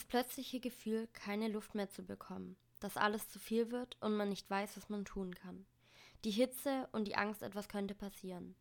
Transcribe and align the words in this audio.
Das 0.00 0.06
plötzliche 0.06 0.60
Gefühl, 0.60 1.08
keine 1.12 1.48
Luft 1.48 1.74
mehr 1.74 1.90
zu 1.90 2.02
bekommen, 2.02 2.56
dass 2.80 2.96
alles 2.96 3.28
zu 3.28 3.38
viel 3.38 3.70
wird 3.70 3.98
und 4.00 4.16
man 4.16 4.30
nicht 4.30 4.48
weiß, 4.48 4.78
was 4.78 4.88
man 4.88 5.04
tun 5.04 5.34
kann. 5.34 5.66
Die 6.24 6.30
Hitze 6.30 6.88
und 6.92 7.06
die 7.06 7.16
Angst, 7.16 7.42
etwas 7.42 7.68
könnte 7.68 7.94
passieren. 7.94 8.56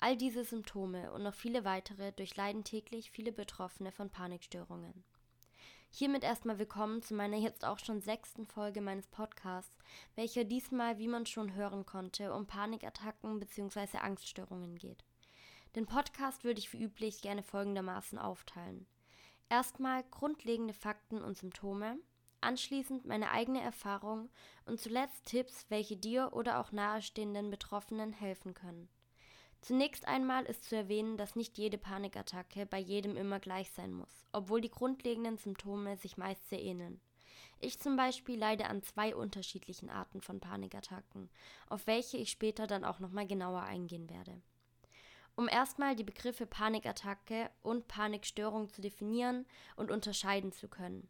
All 0.00 0.18
diese 0.18 0.44
Symptome 0.44 1.10
und 1.12 1.22
noch 1.22 1.32
viele 1.32 1.64
weitere 1.64 2.12
durchleiden 2.12 2.62
täglich 2.62 3.10
viele 3.10 3.32
Betroffene 3.32 3.90
von 3.90 4.10
Panikstörungen. 4.10 5.02
Hiermit 5.88 6.24
erstmal 6.24 6.58
willkommen 6.58 7.00
zu 7.00 7.14
meiner 7.14 7.38
jetzt 7.38 7.64
auch 7.64 7.78
schon 7.78 8.02
sechsten 8.02 8.44
Folge 8.44 8.82
meines 8.82 9.06
Podcasts, 9.06 9.78
welcher 10.14 10.44
diesmal, 10.44 10.98
wie 10.98 11.08
man 11.08 11.24
schon 11.24 11.54
hören 11.54 11.86
konnte, 11.86 12.34
um 12.34 12.46
Panikattacken 12.46 13.40
bzw. 13.40 13.96
Angststörungen 13.96 14.76
geht. 14.76 15.06
Den 15.74 15.86
Podcast 15.86 16.44
würde 16.44 16.58
ich 16.58 16.70
wie 16.74 16.82
üblich 16.82 17.22
gerne 17.22 17.42
folgendermaßen 17.42 18.18
aufteilen. 18.18 18.86
Erstmal 19.52 20.02
grundlegende 20.04 20.72
Fakten 20.72 21.20
und 21.20 21.36
Symptome, 21.36 21.98
anschließend 22.40 23.04
meine 23.04 23.32
eigene 23.32 23.60
Erfahrung 23.60 24.30
und 24.64 24.80
zuletzt 24.80 25.26
Tipps, 25.26 25.66
welche 25.68 25.94
dir 25.94 26.30
oder 26.32 26.58
auch 26.58 26.72
nahestehenden 26.72 27.50
Betroffenen 27.50 28.14
helfen 28.14 28.54
können. 28.54 28.88
Zunächst 29.60 30.08
einmal 30.08 30.46
ist 30.46 30.64
zu 30.64 30.74
erwähnen, 30.74 31.18
dass 31.18 31.36
nicht 31.36 31.58
jede 31.58 31.76
Panikattacke 31.76 32.64
bei 32.64 32.78
jedem 32.78 33.14
immer 33.18 33.40
gleich 33.40 33.70
sein 33.72 33.92
muss, 33.92 34.24
obwohl 34.32 34.62
die 34.62 34.70
grundlegenden 34.70 35.36
Symptome 35.36 35.98
sich 35.98 36.16
meist 36.16 36.48
sehr 36.48 36.62
ähneln. 36.62 37.02
Ich 37.60 37.78
zum 37.78 37.94
Beispiel 37.94 38.38
leide 38.38 38.70
an 38.70 38.82
zwei 38.82 39.14
unterschiedlichen 39.14 39.90
Arten 39.90 40.22
von 40.22 40.40
Panikattacken, 40.40 41.28
auf 41.68 41.86
welche 41.86 42.16
ich 42.16 42.30
später 42.30 42.66
dann 42.66 42.86
auch 42.86 43.00
nochmal 43.00 43.26
genauer 43.26 43.64
eingehen 43.64 44.08
werde. 44.08 44.40
Um 45.34 45.48
erstmal 45.48 45.96
die 45.96 46.04
Begriffe 46.04 46.46
Panikattacke 46.46 47.50
und 47.62 47.88
Panikstörung 47.88 48.68
zu 48.68 48.82
definieren 48.82 49.46
und 49.76 49.90
unterscheiden 49.90 50.52
zu 50.52 50.68
können. 50.68 51.08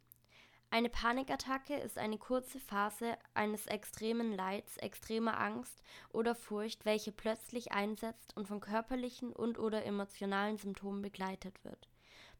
Eine 0.71 0.89
Panikattacke 0.89 1.77
ist 1.77 1.99
eine 1.99 2.17
kurze 2.17 2.59
Phase 2.59 3.19
eines 3.35 3.67
extremen 3.67 4.33
Leids, 4.33 4.79
extremer 4.79 5.39
Angst 5.39 5.83
oder 6.15 6.35
Furcht, 6.35 6.87
welche 6.87 7.13
plötzlich 7.13 7.73
einsetzt 7.73 8.35
und 8.37 8.49
von 8.49 8.61
körperlichen 8.61 9.35
und/oder 9.35 9.85
emotionalen 9.85 10.57
Symptomen 10.57 11.03
begleitet 11.03 11.63
wird. 11.63 11.92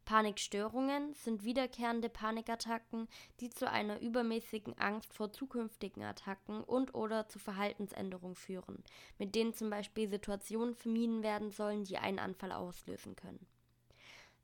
Panikstörungen 0.05 1.13
sind 1.13 1.43
wiederkehrende 1.43 2.09
Panikattacken, 2.09 3.07
die 3.39 3.49
zu 3.49 3.69
einer 3.69 3.99
übermäßigen 4.01 4.77
Angst 4.77 5.13
vor 5.13 5.31
zukünftigen 5.31 6.03
Attacken 6.03 6.63
und/oder 6.63 7.27
zu 7.27 7.39
Verhaltensänderungen 7.39 8.35
führen, 8.35 8.83
mit 9.17 9.35
denen 9.35 9.53
zum 9.53 9.69
Beispiel 9.69 10.09
Situationen 10.09 10.75
vermieden 10.75 11.23
werden 11.23 11.51
sollen, 11.51 11.85
die 11.85 11.97
einen 11.97 12.19
Anfall 12.19 12.51
auslösen 12.51 13.15
können. 13.15 13.45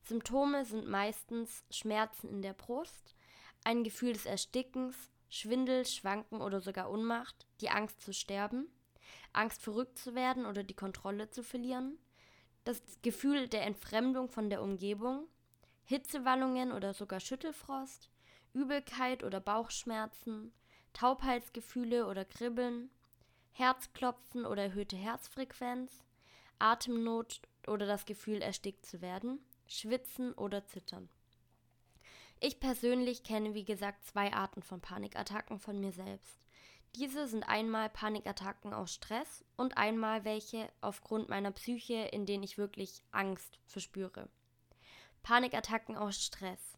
Symptome 0.04 0.66
sind 0.66 0.88
meistens 0.88 1.64
Schmerzen 1.70 2.30
in 2.30 2.42
der 2.42 2.54
Brust, 2.54 3.16
ein 3.64 3.84
Gefühl 3.84 4.14
des 4.14 4.26
Erstickens, 4.26 5.12
Schwindel, 5.30 5.86
Schwanken 5.86 6.42
oder 6.42 6.62
sogar 6.62 6.90
Unmacht, 6.90 7.46
die 7.62 7.70
Angst 7.70 8.02
zu 8.02 8.14
sterben, 8.14 8.68
Angst 9.34 9.62
verrückt 9.62 10.00
zu 10.00 10.16
werden 10.16 10.46
oder 10.46 10.64
die 10.64 10.74
Kontrolle 10.74 11.30
zu 11.30 11.44
verlieren, 11.44 12.00
das 12.64 12.82
Gefühl 13.02 13.48
der 13.48 13.64
Entfremdung 13.64 14.30
von 14.30 14.50
der 14.50 14.62
Umgebung, 14.62 15.28
Hitzewallungen 15.90 16.72
oder 16.72 16.94
sogar 16.94 17.20
Schüttelfrost, 17.20 18.12
Übelkeit 18.54 19.24
oder 19.24 19.40
Bauchschmerzen, 19.40 20.54
Taubheitsgefühle 20.94 22.06
oder 22.06 22.26
Kribbeln, 22.26 22.92
Herzklopfen 23.54 24.46
oder 24.46 24.62
erhöhte 24.62 24.96
Herzfrequenz, 24.96 26.04
Atemnot 26.60 27.42
oder 27.66 27.88
das 27.88 28.06
Gefühl 28.06 28.44
erstickt 28.44 28.86
zu 28.86 29.02
werden, 29.02 29.40
Schwitzen 29.66 30.32
oder 30.34 30.64
Zittern. 30.68 31.10
Ich 32.40 32.60
persönlich 32.60 33.24
kenne 33.24 33.56
wie 33.56 33.66
gesagt 33.66 34.06
zwei 34.06 34.32
Arten 34.32 34.62
von 34.62 34.82
Panikattacken 34.82 35.58
von 35.58 35.80
mir 35.80 35.92
selbst. 35.92 36.38
Diese 36.98 37.28
sind 37.28 37.50
einmal 37.50 37.90
Panikattacken 37.90 38.76
aus 38.76 38.94
Stress 38.94 39.44
und 39.58 39.80
einmal 39.80 40.24
welche 40.24 40.70
aufgrund 40.82 41.30
meiner 41.30 41.52
Psyche, 41.52 42.10
in 42.12 42.28
denen 42.28 42.44
ich 42.44 42.60
wirklich 42.60 43.02
Angst 43.10 43.58
verspüre. 43.66 44.30
Panikattacken 45.24 45.96
aus 45.98 46.24
Stress. 46.24 46.78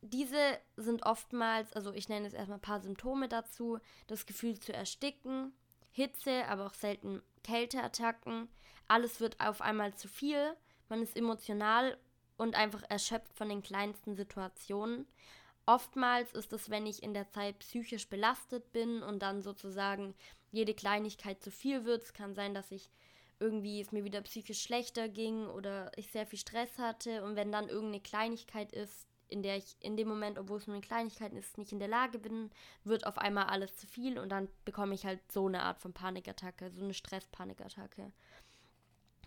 Diese 0.00 0.58
sind 0.76 1.06
oftmals, 1.06 1.72
also 1.72 1.92
ich 1.92 2.08
nenne 2.08 2.26
jetzt 2.26 2.34
erstmal 2.34 2.58
ein 2.58 2.62
paar 2.62 2.80
Symptome 2.80 3.28
dazu, 3.28 3.78
das 4.06 4.26
Gefühl 4.26 4.58
zu 4.58 4.72
ersticken, 4.72 5.52
Hitze, 5.90 6.44
aber 6.46 6.66
auch 6.66 6.74
selten 6.74 7.22
Kälteattacken. 7.42 8.48
Alles 8.88 9.20
wird 9.20 9.40
auf 9.40 9.60
einmal 9.60 9.94
zu 9.94 10.08
viel. 10.08 10.56
Man 10.88 11.02
ist 11.02 11.16
emotional 11.16 11.96
und 12.36 12.56
einfach 12.56 12.82
erschöpft 12.88 13.34
von 13.34 13.48
den 13.48 13.62
kleinsten 13.62 14.14
Situationen. 14.14 15.06
Oftmals 15.66 16.32
ist 16.32 16.52
es, 16.52 16.68
wenn 16.68 16.86
ich 16.86 17.02
in 17.02 17.14
der 17.14 17.30
Zeit 17.30 17.58
psychisch 17.60 18.08
belastet 18.08 18.72
bin 18.72 19.02
und 19.02 19.20
dann 19.20 19.40
sozusagen 19.40 20.14
jede 20.50 20.74
Kleinigkeit 20.74 21.42
zu 21.42 21.50
viel 21.50 21.84
wird. 21.84 22.02
Es 22.02 22.12
kann 22.12 22.34
sein, 22.34 22.52
dass 22.52 22.70
ich 22.70 22.90
irgendwie 23.44 23.80
es 23.80 23.92
mir 23.92 24.04
wieder 24.04 24.22
psychisch 24.22 24.62
schlechter 24.62 25.08
ging 25.08 25.46
oder 25.46 25.92
ich 25.96 26.10
sehr 26.10 26.26
viel 26.26 26.38
Stress 26.38 26.78
hatte 26.78 27.22
und 27.22 27.36
wenn 27.36 27.52
dann 27.52 27.68
irgendeine 27.68 28.00
Kleinigkeit 28.00 28.72
ist, 28.72 29.06
in 29.28 29.42
der 29.42 29.58
ich 29.58 29.76
in 29.80 29.96
dem 29.96 30.08
Moment, 30.08 30.38
obwohl 30.38 30.58
es 30.58 30.66
nur 30.66 30.76
eine 30.76 30.86
Kleinigkeit 30.86 31.34
ist, 31.34 31.58
nicht 31.58 31.72
in 31.72 31.78
der 31.78 31.88
Lage 31.88 32.18
bin, 32.18 32.50
wird 32.84 33.06
auf 33.06 33.18
einmal 33.18 33.46
alles 33.46 33.76
zu 33.76 33.86
viel 33.86 34.18
und 34.18 34.30
dann 34.30 34.48
bekomme 34.64 34.94
ich 34.94 35.04
halt 35.04 35.20
so 35.30 35.46
eine 35.46 35.62
Art 35.62 35.78
von 35.78 35.92
Panikattacke, 35.92 36.70
so 36.70 36.82
eine 36.82 36.94
Stress-Panikattacke. 36.94 38.12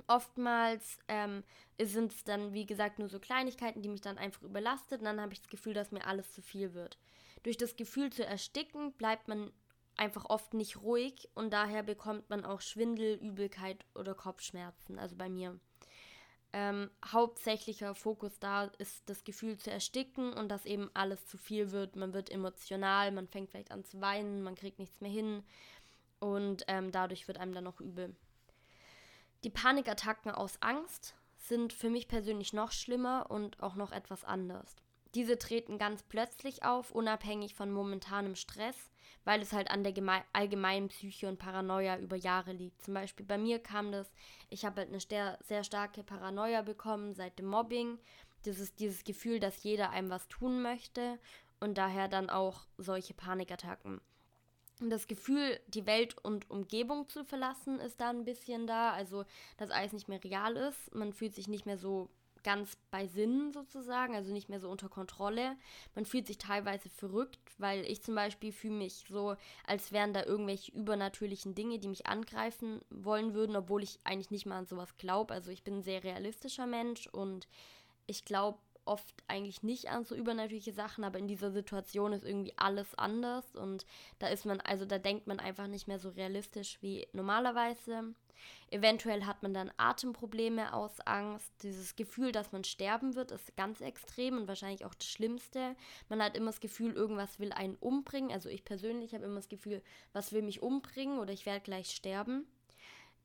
Oftmals 0.07 0.99
ähm, 1.07 1.43
sind 1.79 2.13
es 2.13 2.23
dann, 2.23 2.53
wie 2.53 2.65
gesagt, 2.65 2.97
nur 2.97 3.09
so 3.09 3.19
Kleinigkeiten, 3.19 3.81
die 3.81 3.89
mich 3.89 4.01
dann 4.01 4.17
einfach 4.17 4.43
überlastet 4.43 4.99
und 4.99 5.05
dann 5.05 5.21
habe 5.21 5.33
ich 5.33 5.41
das 5.41 5.49
Gefühl, 5.49 5.73
dass 5.73 5.91
mir 5.91 6.05
alles 6.05 6.31
zu 6.31 6.41
viel 6.41 6.73
wird. 6.73 6.97
Durch 7.43 7.57
das 7.57 7.75
Gefühl 7.75 8.11
zu 8.11 8.25
ersticken 8.25 8.93
bleibt 8.93 9.27
man 9.27 9.51
einfach 9.97 10.25
oft 10.25 10.53
nicht 10.53 10.81
ruhig 10.81 11.29
und 11.33 11.51
daher 11.51 11.83
bekommt 11.83 12.29
man 12.29 12.45
auch 12.45 12.61
Schwindel, 12.61 13.15
Übelkeit 13.15 13.83
oder 13.95 14.13
Kopfschmerzen. 14.13 14.99
Also 14.99 15.15
bei 15.15 15.29
mir. 15.29 15.59
Ähm, 16.53 16.89
hauptsächlicher 17.05 17.93
Fokus 17.93 18.39
da 18.39 18.65
ist 18.77 19.09
das 19.09 19.25
Gefühl 19.25 19.57
zu 19.57 19.69
ersticken 19.69 20.31
und 20.31 20.49
dass 20.49 20.65
eben 20.65 20.89
alles 20.93 21.27
zu 21.27 21.37
viel 21.37 21.71
wird. 21.71 21.95
Man 21.95 22.13
wird 22.13 22.31
emotional, 22.31 23.11
man 23.11 23.27
fängt 23.27 23.49
vielleicht 23.49 23.71
an 23.71 23.83
zu 23.83 23.99
weinen, 23.99 24.43
man 24.43 24.55
kriegt 24.55 24.79
nichts 24.79 25.01
mehr 25.01 25.11
hin 25.11 25.43
und 26.19 26.63
ähm, 26.67 26.91
dadurch 26.91 27.27
wird 27.27 27.37
einem 27.37 27.53
dann 27.53 27.65
noch 27.65 27.81
übel. 27.81 28.15
Die 29.43 29.49
Panikattacken 29.49 30.31
aus 30.31 30.61
Angst 30.61 31.15
sind 31.35 31.73
für 31.73 31.89
mich 31.89 32.07
persönlich 32.07 32.53
noch 32.53 32.71
schlimmer 32.71 33.29
und 33.29 33.61
auch 33.61 33.75
noch 33.75 33.91
etwas 33.91 34.23
anders. 34.23 34.75
Diese 35.17 35.39
treten 35.39 35.79
ganz 35.79 36.03
plötzlich 36.03 36.63
auf, 36.63 36.91
unabhängig 36.91 37.55
von 37.55 37.71
momentanem 37.71 38.35
Stress, 38.35 38.75
weil 39.25 39.41
es 39.41 39.51
halt 39.51 39.71
an 39.71 39.83
der 39.83 39.95
allgemeinen 40.31 40.89
Psyche 40.89 41.27
und 41.27 41.39
Paranoia 41.39 41.97
über 41.97 42.15
Jahre 42.15 42.51
liegt. 42.51 42.83
Zum 42.83 42.93
Beispiel 42.93 43.25
bei 43.25 43.39
mir 43.39 43.57
kam 43.57 43.91
das, 43.91 44.11
ich 44.51 44.63
habe 44.63 44.81
halt 44.81 44.89
eine 44.89 44.99
sehr, 44.99 45.39
sehr 45.41 45.63
starke 45.63 46.03
Paranoia 46.03 46.61
bekommen 46.61 47.15
seit 47.15 47.39
dem 47.39 47.47
Mobbing. 47.47 47.97
Dieses, 48.45 48.75
dieses 48.75 49.03
Gefühl, 49.05 49.39
dass 49.39 49.63
jeder 49.63 49.89
einem 49.89 50.11
was 50.11 50.27
tun 50.27 50.61
möchte 50.61 51.17
und 51.59 51.79
daher 51.79 52.07
dann 52.07 52.29
auch 52.29 52.67
solche 52.77 53.15
Panikattacken. 53.15 53.99
Das 54.81 55.07
Gefühl, 55.07 55.59
die 55.65 55.87
Welt 55.87 56.15
und 56.23 56.47
Umgebung 56.51 57.07
zu 57.07 57.25
verlassen, 57.25 57.79
ist 57.79 57.99
da 57.99 58.11
ein 58.11 58.23
bisschen 58.23 58.67
da. 58.67 58.91
Also, 58.91 59.25
dass 59.57 59.71
alles 59.71 59.93
nicht 59.93 60.09
mehr 60.09 60.23
real 60.23 60.55
ist. 60.55 60.93
Man 60.93 61.11
fühlt 61.11 61.33
sich 61.33 61.47
nicht 61.47 61.65
mehr 61.65 61.79
so 61.79 62.11
ganz 62.47 62.77
bei 62.91 63.07
Sinn 63.07 63.51
sozusagen, 63.51 64.15
also 64.15 64.31
nicht 64.31 64.47
mehr 64.47 64.61
so 64.61 64.69
unter 64.69 64.87
Kontrolle. 64.87 65.57
Man 65.95 66.05
fühlt 66.05 66.27
sich 66.27 66.37
teilweise 66.37 66.87
verrückt, 66.87 67.41
weil 67.57 67.83
ich 67.83 68.01
zum 68.01 68.15
Beispiel 68.15 68.53
fühle 68.53 68.75
mich 68.75 69.03
so, 69.09 69.35
als 69.65 69.91
wären 69.91 70.13
da 70.13 70.23
irgendwelche 70.23 70.71
übernatürlichen 70.71 71.55
Dinge, 71.55 71.77
die 71.77 71.89
mich 71.89 72.05
angreifen 72.05 72.79
wollen 72.89 73.33
würden, 73.33 73.57
obwohl 73.57 73.83
ich 73.83 73.99
eigentlich 74.05 74.31
nicht 74.31 74.45
mal 74.45 74.59
an 74.59 74.65
sowas 74.65 74.95
glaube. 74.97 75.33
Also 75.33 75.51
ich 75.51 75.65
bin 75.65 75.79
ein 75.79 75.83
sehr 75.83 76.05
realistischer 76.05 76.67
Mensch 76.67 77.07
und 77.07 77.49
ich 78.05 78.23
glaube 78.23 78.59
oft 78.85 79.13
eigentlich 79.27 79.61
nicht 79.61 79.89
an 79.89 80.05
so 80.05 80.15
übernatürliche 80.15 80.71
Sachen, 80.71 81.03
aber 81.03 81.19
in 81.19 81.27
dieser 81.27 81.51
Situation 81.51 82.13
ist 82.13 82.23
irgendwie 82.23 82.53
alles 82.55 82.95
anders 82.95 83.57
und 83.57 83.85
da 84.19 84.27
ist 84.27 84.45
man, 84.45 84.61
also 84.61 84.85
da 84.85 84.99
denkt 84.99 85.27
man 85.27 85.41
einfach 85.41 85.67
nicht 85.67 85.89
mehr 85.89 85.99
so 85.99 86.07
realistisch 86.11 86.77
wie 86.79 87.09
normalerweise. 87.11 88.15
Eventuell 88.69 89.25
hat 89.25 89.43
man 89.43 89.53
dann 89.53 89.71
Atemprobleme 89.77 90.73
aus 90.73 90.99
Angst. 91.01 91.51
Dieses 91.63 91.95
Gefühl, 91.95 92.31
dass 92.31 92.51
man 92.51 92.63
sterben 92.63 93.15
wird, 93.15 93.31
ist 93.31 93.55
ganz 93.55 93.81
extrem 93.81 94.37
und 94.37 94.47
wahrscheinlich 94.47 94.85
auch 94.85 94.93
das 94.93 95.07
Schlimmste. 95.07 95.75
Man 96.09 96.21
hat 96.21 96.35
immer 96.35 96.51
das 96.51 96.59
Gefühl, 96.59 96.93
irgendwas 96.93 97.39
will 97.39 97.53
einen 97.53 97.75
umbringen. 97.75 98.31
Also 98.31 98.49
ich 98.49 98.65
persönlich 98.65 99.13
habe 99.13 99.25
immer 99.25 99.35
das 99.35 99.49
Gefühl, 99.49 99.81
was 100.13 100.33
will 100.33 100.41
mich 100.41 100.61
umbringen 100.61 101.19
oder 101.19 101.33
ich 101.33 101.45
werde 101.45 101.61
gleich 101.61 101.91
sterben 101.91 102.47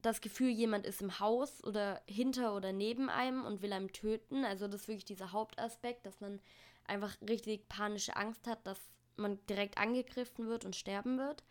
das 0.02 0.20
Gefühl, 0.20 0.50
jemand 0.50 0.84
ist 0.84 1.00
im 1.00 1.20
Haus 1.20 1.62
oder 1.64 2.02
hinter 2.06 2.54
oder 2.56 2.72
neben 2.72 3.08
einem 3.08 3.44
und 3.44 3.62
will 3.62 3.72
einem 3.72 3.92
töten. 3.92 4.44
Also 4.44 4.66
das 4.66 4.82
ist 4.82 4.88
wirklich 4.88 5.04
dieser 5.04 5.32
Hauptaspekt, 5.32 6.04
dass 6.04 6.20
man 6.20 6.40
einfach 6.84 7.16
richtig 7.22 7.68
panische 7.68 8.16
Angst 8.16 8.46
hat, 8.46 8.66
dass 8.66 8.78
man 9.16 9.38
direkt 9.46 9.78
angegriffen 9.78 10.48
wird 10.48 10.64
und 10.64 10.76
sterben 10.76 11.18
wird. 11.18 11.44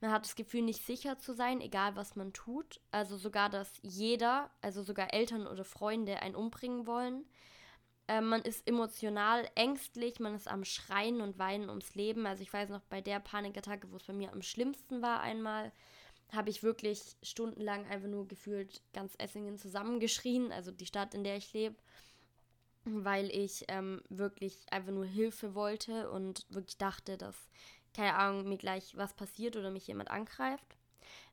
Man 0.00 0.10
hat 0.12 0.24
das 0.24 0.34
Gefühl, 0.36 0.62
nicht 0.62 0.84
sicher 0.84 1.18
zu 1.18 1.32
sein, 1.32 1.60
egal 1.60 1.96
was 1.96 2.16
man 2.16 2.32
tut. 2.32 2.80
Also 2.90 3.16
sogar, 3.16 3.48
dass 3.50 3.72
jeder, 3.82 4.50
also 4.60 4.82
sogar 4.82 5.14
Eltern 5.14 5.46
oder 5.46 5.64
Freunde 5.64 6.20
einen 6.22 6.34
umbringen 6.36 6.86
wollen. 6.86 7.24
äh, 8.08 8.20
man 8.20 8.42
ist 8.42 8.66
emotional 8.68 9.48
ängstlich, 9.54 10.20
man 10.20 10.34
ist 10.34 10.48
am 10.48 10.64
Schreien 10.64 11.20
und 11.20 11.38
Weinen 11.38 11.68
ums 11.70 11.94
Leben. 11.94 12.26
Also 12.26 12.42
ich 12.42 12.52
weiß 12.52 12.68
noch, 12.70 12.82
bei 12.82 13.00
der 13.00 13.20
Panikattacke, 13.20 13.90
wo 13.90 13.96
es 13.96 14.04
bei 14.04 14.12
mir 14.12 14.32
am 14.32 14.42
schlimmsten 14.42 15.02
war 15.02 15.20
einmal, 15.20 15.72
habe 16.32 16.50
ich 16.50 16.62
wirklich 16.62 17.16
stundenlang 17.22 17.86
einfach 17.86 18.08
nur 18.08 18.26
gefühlt 18.28 18.82
ganz 18.92 19.14
Essingen 19.18 19.58
zusammengeschrien, 19.58 20.52
also 20.52 20.70
die 20.72 20.86
Stadt, 20.86 21.14
in 21.14 21.24
der 21.24 21.36
ich 21.36 21.52
lebe, 21.52 21.76
weil 22.84 23.30
ich 23.30 23.64
ähm, 23.68 24.02
wirklich 24.08 24.66
einfach 24.72 24.92
nur 24.92 25.04
Hilfe 25.06 25.54
wollte 25.54 26.10
und 26.10 26.46
wirklich 26.48 26.78
dachte, 26.78 27.16
dass, 27.16 27.48
keine 27.96 28.14
Ahnung, 28.14 28.48
mir 28.48 28.58
gleich 28.58 28.96
was 28.96 29.14
passiert 29.14 29.56
oder 29.56 29.70
mich 29.70 29.86
jemand 29.86 30.10
angreift. 30.10 30.76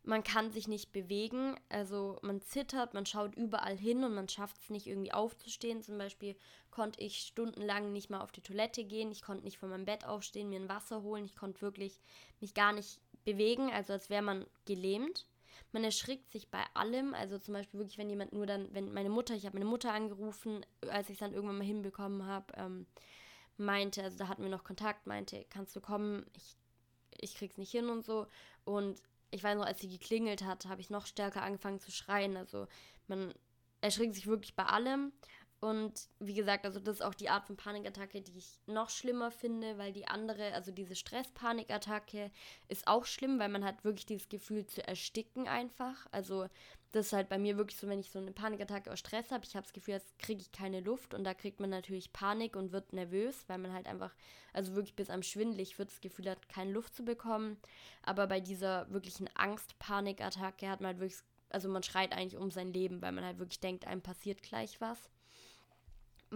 Man 0.04 0.24
kann 0.24 0.52
sich 0.52 0.68
nicht 0.68 0.92
bewegen, 0.92 1.56
also 1.70 2.20
man 2.22 2.42
zittert, 2.42 2.94
man 2.94 3.06
schaut 3.06 3.36
überall 3.36 3.78
hin 3.78 4.04
und 4.04 4.14
man 4.14 4.28
schafft 4.28 4.62
es 4.62 4.70
nicht 4.70 4.88
irgendwie 4.88 5.14
aufzustehen. 5.14 5.82
Zum 5.82 5.98
Beispiel 5.98 6.36
konnte 6.72 7.02
ich 7.02 7.20
stundenlang 7.20 7.94
nicht 7.94 8.10
mal 8.10 8.22
auf 8.22 8.32
die 8.32 8.42
Toilette 8.42 8.84
gehen, 8.84 9.12
ich 9.12 9.22
konnte 9.22 9.46
nicht 9.46 9.58
von 9.58 9.70
meinem 9.70 9.86
Bett 9.86 10.06
aufstehen, 10.06 10.50
mir 10.50 10.60
ein 10.60 10.70
Wasser 10.70 11.04
holen, 11.04 11.26
ich 11.26 11.36
konnte 11.36 11.62
wirklich 11.62 12.02
mich 12.42 12.54
gar 12.54 12.74
nicht 12.74 13.00
bewegen, 13.24 13.72
also 13.72 13.94
als 13.94 14.10
wäre 14.10 14.22
man 14.22 14.46
gelähmt. 14.66 15.26
Man 15.72 15.84
erschrickt 15.84 16.32
sich 16.32 16.50
bei 16.50 16.64
allem, 16.74 17.14
also 17.14 17.40
zum 17.40 17.54
Beispiel 17.54 17.80
wirklich, 17.80 17.98
wenn 17.98 18.10
jemand 18.10 18.34
nur 18.34 18.46
dann, 18.46 18.74
wenn 18.74 18.94
meine 18.94 19.10
Mutter, 19.10 19.36
ich 19.36 19.46
habe 19.46 19.58
meine 19.58 19.70
Mutter 19.70 19.94
angerufen, 19.94 20.66
als 20.90 21.10
ich 21.10 21.16
es 21.16 21.20
dann 21.20 21.34
irgendwann 21.34 21.58
mal 21.58 21.66
hinbekommen 21.66 22.26
habe, 22.26 22.54
ähm, 22.58 22.86
meinte, 23.58 24.04
also 24.04 24.18
da 24.18 24.28
hatten 24.28 24.44
wir 24.44 24.50
noch 24.50 24.64
Kontakt, 24.64 25.08
meinte, 25.08 25.46
kannst 25.50 25.76
du 25.76 25.82
kommen, 25.82 26.26
ich, 26.34 26.56
ich 27.20 27.36
krieg's 27.36 27.58
nicht 27.58 27.72
hin 27.72 27.90
und 27.90 28.06
so. 28.06 28.28
Und 28.66 29.02
ich 29.32 29.44
weiß 29.44 29.58
noch, 29.58 29.66
als 29.66 29.80
sie 29.80 29.90
geklingelt 29.90 30.44
hat, 30.44 30.66
habe 30.66 30.82
ich 30.82 30.90
noch 30.90 31.06
stärker 31.06 31.42
angefangen 31.44 31.80
zu 31.80 31.92
schreien. 31.92 32.38
Also 32.38 32.68
man 33.08 33.34
erschrickt 33.82 34.16
sich 34.16 34.28
wirklich 34.28 34.56
bei 34.56 34.66
allem. 34.66 35.12
Und 35.64 36.10
wie 36.20 36.34
gesagt, 36.34 36.66
also 36.66 36.82
das 36.82 36.96
ist 36.96 37.02
auch 37.02 37.14
die 37.14 37.30
Art 37.30 37.46
von 37.46 37.56
Panikattacke, 37.56 38.22
die 38.22 38.38
ich 38.38 38.60
noch 38.66 38.90
schlimmer 38.90 39.32
finde, 39.32 39.78
weil 39.78 39.94
die 39.94 40.06
andere, 40.06 40.54
also 40.54 40.74
diese 40.74 40.94
Stress-Panikattacke 40.94 42.32
ist 42.68 42.86
auch 42.86 43.06
schlimm, 43.06 43.40
weil 43.40 43.48
man 43.48 43.64
hat 43.64 43.86
wirklich 43.86 44.06
dieses 44.06 44.28
Gefühl 44.28 44.66
zu 44.66 44.86
ersticken 44.86 45.48
einfach. 45.48 46.06
Also 46.12 46.50
das 46.92 47.06
ist 47.06 47.14
halt 47.14 47.30
bei 47.30 47.38
mir 47.38 47.56
wirklich 47.56 47.80
so, 47.80 47.88
wenn 47.88 48.02
ich 48.02 48.12
so 48.12 48.20
eine 48.20 48.34
Panikattacke 48.34 48.92
aus 48.92 49.00
Stress 49.00 49.32
habe, 49.32 49.46
ich 49.46 49.56
habe 49.56 49.64
das 49.64 49.72
Gefühl, 49.72 49.94
jetzt 49.94 50.20
kriege 50.20 50.42
ich 50.42 50.52
keine 50.52 50.82
Luft 50.82 51.14
und 51.14 51.24
da 51.24 51.34
kriegt 51.34 51.62
man 51.62 51.70
natürlich 51.70 52.12
Panik 52.12 52.58
und 52.58 52.74
wird 52.74 52.92
nervös, 52.92 53.46
weil 53.48 53.60
man 53.60 53.72
halt 53.72 53.88
einfach, 53.88 54.14
also 54.52 54.76
wirklich 54.76 54.98
bis 54.98 55.10
am 55.10 55.24
schwindelig 55.24 55.80
wird, 55.80 55.92
das 55.92 56.02
Gefühl 56.02 56.30
hat, 56.30 56.50
keine 56.50 56.74
Luft 56.74 56.94
zu 56.94 57.06
bekommen. 57.06 57.56
Aber 58.02 58.28
bei 58.28 58.42
dieser 58.42 58.92
wirklichen 58.92 59.30
Angst-Panikattacke 59.34 60.70
hat 60.70 60.82
man 60.82 60.88
halt 60.88 61.00
wirklich, 61.00 61.22
also 61.48 61.70
man 61.70 61.84
schreit 61.84 62.12
eigentlich 62.12 62.36
um 62.36 62.52
sein 62.52 62.74
Leben, 62.74 63.02
weil 63.02 63.14
man 63.14 63.24
halt 63.24 63.40
wirklich 63.40 63.62
denkt, 63.62 63.88
einem 63.88 64.02
passiert 64.02 64.44
gleich 64.44 64.82
was 64.82 65.10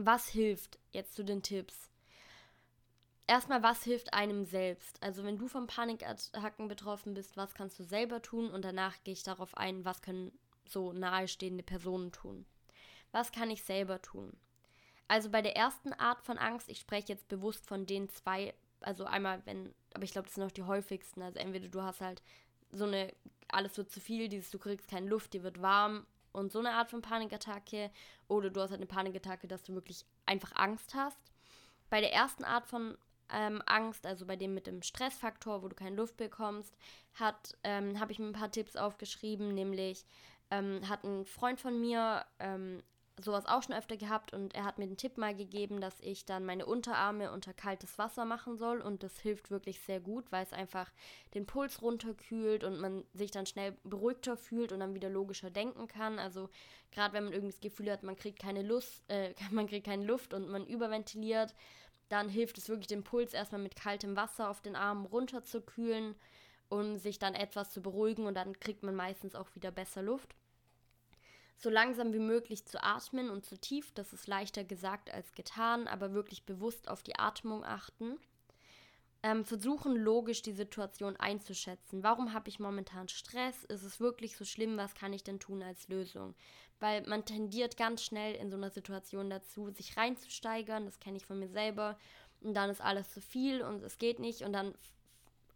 was 0.05 0.27
hilft 0.29 0.77
jetzt 0.91 1.15
zu 1.15 1.23
den 1.23 1.41
Tipps? 1.41 1.89
Erstmal, 3.25 3.61
was 3.61 3.83
hilft 3.83 4.13
einem 4.13 4.45
selbst? 4.45 5.01
Also, 5.03 5.23
wenn 5.23 5.38
du 5.38 5.47
von 5.47 5.67
Panikattacken 5.67 6.67
betroffen 6.67 7.13
bist, 7.13 7.35
was 7.35 7.53
kannst 7.55 7.77
du 7.79 7.83
selber 7.83 8.21
tun? 8.21 8.49
Und 8.51 8.63
danach 8.63 9.03
gehe 9.03 9.13
ich 9.13 9.23
darauf 9.23 9.57
ein, 9.57 9.83
was 9.83 10.01
können 10.01 10.31
so 10.65 10.94
nahestehende 10.94 11.63
Personen 11.63 12.11
tun. 12.11 12.45
Was 13.11 13.31
kann 13.31 13.49
ich 13.49 13.63
selber 13.63 14.01
tun? 14.01 14.38
Also 15.07 15.29
bei 15.29 15.41
der 15.41 15.55
ersten 15.55 15.94
Art 15.94 16.21
von 16.21 16.38
Angst, 16.38 16.69
ich 16.69 16.79
spreche 16.79 17.07
jetzt 17.07 17.29
bewusst 17.29 17.65
von 17.65 17.85
den 17.85 18.09
zwei, 18.09 18.53
also 18.81 19.05
einmal, 19.05 19.41
wenn, 19.45 19.73
aber 19.94 20.03
ich 20.03 20.11
glaube, 20.11 20.27
das 20.27 20.35
sind 20.35 20.44
auch 20.44 20.51
die 20.51 20.63
häufigsten. 20.63 21.21
Also 21.21 21.39
entweder 21.39 21.69
du 21.69 21.81
hast 21.81 22.01
halt 22.01 22.21
so 22.71 22.83
eine, 22.83 23.13
alles 23.47 23.77
wird 23.77 23.89
zu 23.89 24.01
viel, 24.01 24.27
dieses, 24.27 24.51
du 24.51 24.59
kriegst 24.59 24.89
keine 24.89 25.07
Luft, 25.07 25.33
dir 25.33 25.44
wird 25.44 25.61
warm 25.61 26.05
und 26.37 26.51
so 26.51 26.59
eine 26.59 26.73
Art 26.73 26.91
von 26.91 27.01
Panikattacke. 27.01 27.91
Oder 28.27 28.49
du 28.49 28.61
hast 28.61 28.69
halt 28.69 28.79
eine 28.79 28.85
Panikattacke, 28.85 29.47
dass 29.47 29.63
du 29.63 29.73
wirklich 29.73 30.05
einfach 30.25 30.51
Angst 30.55 30.93
hast. 30.93 31.19
Bei 31.89 31.99
der 31.99 32.13
ersten 32.13 32.43
Art 32.43 32.67
von 32.67 32.97
ähm, 33.33 33.61
Angst, 33.65 34.05
also 34.05 34.25
bei 34.25 34.35
dem 34.35 34.53
mit 34.53 34.67
dem 34.67 34.83
Stressfaktor, 34.83 35.63
wo 35.63 35.67
du 35.67 35.75
keine 35.75 35.95
Luft 35.95 36.15
bekommst, 36.15 36.77
ähm, 37.63 37.99
habe 37.99 38.11
ich 38.11 38.19
mir 38.19 38.27
ein 38.27 38.33
paar 38.33 38.51
Tipps 38.51 38.75
aufgeschrieben, 38.75 39.53
nämlich 39.53 40.05
ähm, 40.51 40.87
hat 40.87 41.03
ein 41.03 41.25
Freund 41.25 41.59
von 41.59 41.79
mir 41.81 42.25
ähm, 42.39 42.83
sowas 43.19 43.45
auch 43.47 43.63
schon 43.63 43.75
öfter 43.75 43.97
gehabt 43.97 44.33
und 44.33 44.53
er 44.53 44.63
hat 44.63 44.77
mir 44.77 44.85
den 44.85 44.97
Tipp 44.97 45.17
mal 45.17 45.35
gegeben, 45.35 45.81
dass 45.81 45.99
ich 46.01 46.25
dann 46.25 46.45
meine 46.45 46.65
Unterarme 46.65 47.31
unter 47.31 47.53
kaltes 47.53 47.97
Wasser 47.97 48.25
machen 48.25 48.57
soll 48.57 48.79
und 48.79 49.01
das 49.01 49.19
hilft 49.19 49.49
wirklich 49.49 49.79
sehr 49.79 49.99
gut, 49.99 50.31
weil 50.31 50.43
es 50.43 50.53
einfach 50.53 50.91
den 51.33 51.47
Puls 51.47 51.81
runterkühlt 51.81 52.63
und 52.63 52.79
man 52.79 53.03
sich 53.13 53.31
dann 53.31 53.47
schnell 53.47 53.75
beruhigter 53.83 54.37
fühlt 54.37 54.71
und 54.71 54.81
dann 54.81 54.93
wieder 54.93 55.09
logischer 55.09 55.49
denken 55.49 55.87
kann. 55.87 56.19
Also 56.19 56.49
gerade 56.91 57.13
wenn 57.13 57.23
man 57.23 57.33
irgendwie 57.33 57.53
das 57.53 57.61
Gefühl 57.61 57.91
hat, 57.91 58.03
man 58.03 58.15
kriegt 58.15 58.39
keine 58.39 58.61
Lust, 58.61 59.03
äh, 59.07 59.33
man 59.51 59.67
kriegt 59.67 59.87
keine 59.87 60.05
Luft 60.05 60.33
und 60.33 60.49
man 60.49 60.67
überventiliert, 60.67 61.55
dann 62.09 62.29
hilft 62.29 62.57
es 62.57 62.69
wirklich 62.69 62.87
den 62.87 63.03
Puls 63.03 63.33
erstmal 63.33 63.61
mit 63.61 63.75
kaltem 63.75 64.15
Wasser 64.15 64.49
auf 64.49 64.61
den 64.61 64.75
Armen 64.75 65.05
runterzukühlen 65.05 66.15
und 66.69 66.99
sich 66.99 67.17
dann 67.17 67.33
etwas 67.33 67.71
zu 67.71 67.81
beruhigen 67.81 68.27
und 68.27 68.35
dann 68.35 68.59
kriegt 68.59 68.83
man 68.83 68.95
meistens 68.95 69.35
auch 69.35 69.53
wieder 69.55 69.71
besser 69.71 70.03
Luft 70.03 70.35
so 71.57 71.69
langsam 71.69 72.13
wie 72.13 72.19
möglich 72.19 72.65
zu 72.65 72.81
atmen 72.83 73.30
und 73.30 73.45
zu 73.45 73.59
tief. 73.59 73.92
Das 73.94 74.13
ist 74.13 74.27
leichter 74.27 74.63
gesagt 74.63 75.12
als 75.12 75.33
getan, 75.33 75.88
aber 75.88 76.13
wirklich 76.13 76.44
bewusst 76.44 76.88
auf 76.88 77.04
die 77.04 77.18
Atmung 77.18 77.63
achten. 77.63 78.18
Ähm, 79.24 79.44
versuchen 79.44 79.95
logisch 79.95 80.44
die 80.44 80.51
Situation 80.51 81.18
einzuschätzen. 81.18 82.04
Warum 82.04 82.33
habe 82.33 82.50
ich 82.50 82.59
momentan 82.59 83.09
Stress? 83.09 83.63
Ist 83.65 83.83
es 83.83 84.00
wirklich 84.00 84.38
so 84.38 84.45
schlimm? 84.45 84.77
Was 84.77 84.94
kann 84.94 85.12
ich 85.12 85.24
denn 85.24 85.39
tun 85.39 85.63
als 85.63 85.88
Lösung? 85.88 86.36
Weil 86.80 87.01
man 87.07 87.25
tendiert 87.25 87.77
ganz 87.77 88.04
schnell 88.04 88.36
in 88.36 88.51
so 88.51 88.57
einer 88.57 88.69
Situation 88.69 89.31
dazu, 89.31 89.71
sich 89.71 89.98
reinzusteigern. 89.98 90.86
Das 90.86 91.00
kenne 91.00 91.18
ich 91.18 91.25
von 91.25 91.39
mir 91.39 91.50
selber. 91.50 91.98
Und 92.42 92.54
dann 92.54 92.69
ist 92.69 92.81
alles 92.81 93.12
zu 93.12 93.19
viel 93.19 93.63
und 93.63 93.81
es 93.81 93.98
geht 93.98 94.19
nicht. 94.19 94.44
Und 94.44 94.54
dann 94.54 94.75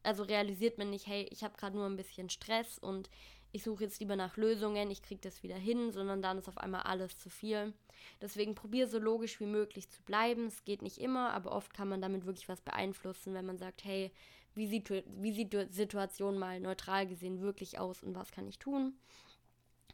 also 0.04 0.24
realisiert 0.24 0.78
man 0.78 0.90
nicht, 0.90 1.08
hey, 1.08 1.28
ich 1.30 1.44
habe 1.44 1.58
gerade 1.58 1.78
nur 1.78 1.86
ein 1.86 1.98
bisschen 1.98 2.30
Stress 2.30 2.80
und 2.80 3.10
ich 3.52 3.64
suche 3.64 3.84
jetzt 3.84 4.00
lieber 4.00 4.16
nach 4.16 4.38
Lösungen, 4.38 4.90
ich 4.92 5.02
kriege 5.02 5.22
das 5.22 5.44
wieder 5.44 5.56
hin, 5.56 5.92
sondern 5.92 6.22
dann 6.22 6.38
ist 6.38 6.48
auf 6.48 6.58
einmal 6.58 6.84
alles 6.84 7.18
zu 7.18 7.30
viel. 7.30 7.74
Deswegen 8.22 8.56
probiere 8.56 8.88
so 8.88 9.00
logisch 9.00 9.40
wie 9.40 9.46
möglich 9.46 9.90
zu 9.90 10.02
bleiben. 10.04 10.48
Es 10.48 10.64
geht 10.64 10.82
nicht 10.82 11.00
immer, 11.00 11.34
aber 11.34 11.52
oft 11.52 11.74
kann 11.74 11.90
man 11.90 12.02
damit 12.02 12.26
wirklich 12.26 12.48
was 12.50 12.62
beeinflussen, 12.62 13.34
wenn 13.34 13.46
man 13.46 13.58
sagt, 13.58 13.84
hey, 13.84 14.12
wie 14.54 14.68
sieht, 14.68 14.90
wie 14.90 15.32
sieht 15.32 15.54
die 15.54 15.68
Situation 15.70 16.38
mal 16.38 16.60
neutral 16.60 17.08
gesehen 17.08 17.42
wirklich 17.42 17.80
aus 17.80 18.04
und 18.04 18.16
was 18.16 18.32
kann 18.32 18.48
ich 18.48 18.60
tun? 18.60 18.98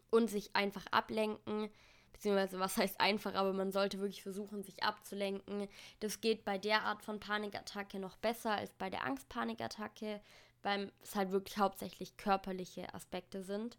Und 0.10 0.30
sich 0.30 0.56
einfach 0.56 0.86
ablenken, 0.92 1.70
beziehungsweise 2.14 2.60
was 2.60 2.78
heißt 2.78 3.00
einfach, 3.00 3.36
aber 3.36 3.54
man 3.54 3.72
sollte 3.72 4.00
wirklich 4.00 4.24
versuchen, 4.24 4.64
sich 4.64 4.84
abzulenken. 4.84 5.68
Das 6.00 6.22
geht 6.22 6.46
bei 6.46 6.58
der 6.58 6.84
Art 6.84 7.04
von 7.04 7.20
Panikattacke 7.20 8.00
noch 8.00 8.18
besser 8.18 8.52
als 8.52 8.74
bei 8.74 8.90
der 8.90 9.06
Angstpanikattacke 9.06 10.22
weil 10.64 10.92
es 11.02 11.16
halt 11.16 11.32
wirklich 11.32 11.58
hauptsächlich 11.58 12.18
körperliche 12.18 12.94
Aspekte 12.94 13.44
sind. 13.44 13.78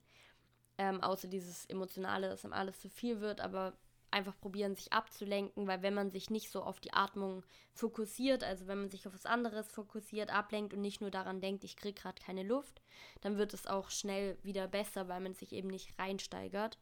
Ähm, 0.78 1.02
außer 1.02 1.28
dieses 1.28 1.66
Emotionale, 1.66 2.28
dass 2.28 2.44
ihm 2.44 2.52
alles 2.52 2.80
zu 2.80 2.88
viel 2.88 3.20
wird, 3.20 3.40
aber 3.40 3.76
einfach 4.10 4.38
probieren, 4.38 4.74
sich 4.74 4.92
abzulenken, 4.92 5.66
weil 5.66 5.82
wenn 5.82 5.94
man 5.94 6.10
sich 6.10 6.30
nicht 6.30 6.50
so 6.50 6.62
auf 6.62 6.80
die 6.80 6.92
Atmung 6.92 7.44
fokussiert, 7.72 8.42
also 8.42 8.66
wenn 8.66 8.80
man 8.80 8.90
sich 8.90 9.06
auf 9.06 9.14
was 9.14 9.26
anderes 9.26 9.70
fokussiert, 9.70 10.30
ablenkt 10.30 10.72
und 10.72 10.80
nicht 10.80 11.00
nur 11.00 11.10
daran 11.10 11.40
denkt, 11.40 11.64
ich 11.64 11.76
kriege 11.76 12.00
gerade 12.00 12.22
keine 12.22 12.42
Luft, 12.42 12.80
dann 13.20 13.36
wird 13.36 13.54
es 13.54 13.66
auch 13.66 13.90
schnell 13.90 14.38
wieder 14.42 14.66
besser, 14.68 15.08
weil 15.08 15.20
man 15.20 15.34
sich 15.34 15.52
eben 15.52 15.68
nicht 15.68 15.98
reinsteigert. 15.98 16.78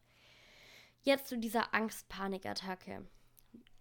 Jetzt 1.03 1.27
zu 1.27 1.37
dieser 1.37 1.73
Angst-Panik-Attacke. 1.73 3.05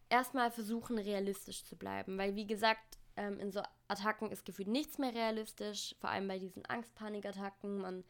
Erstmal 0.09 0.51
versuchen, 0.51 0.99
realistisch 0.99 1.65
zu 1.65 1.77
bleiben, 1.77 2.19
weil 2.19 2.37
wie 2.37 2.47
gesagt, 2.47 2.99
ähm, 3.17 3.39
in 3.41 3.53
so 3.53 3.63
Attacken 3.89 4.31
ist 4.31 4.45
gefühlt 4.45 4.69
nichts 4.69 4.99
mehr 4.99 5.15
realistisch, 5.15 5.95
vor 6.01 6.11
allem 6.11 6.29
bei 6.29 6.39
diesen 6.39 6.65
Angst-Panik-Attacken. 6.67 7.79
Man 7.79 8.05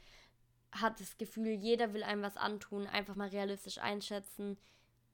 hat 0.72 1.00
das 1.00 1.16
Gefühl, 1.18 1.52
jeder 1.52 1.94
will 1.94 2.02
einem 2.02 2.22
was 2.22 2.36
antun, 2.36 2.86
einfach 2.86 3.14
mal 3.14 3.28
realistisch 3.28 3.78
einschätzen. 3.78 4.58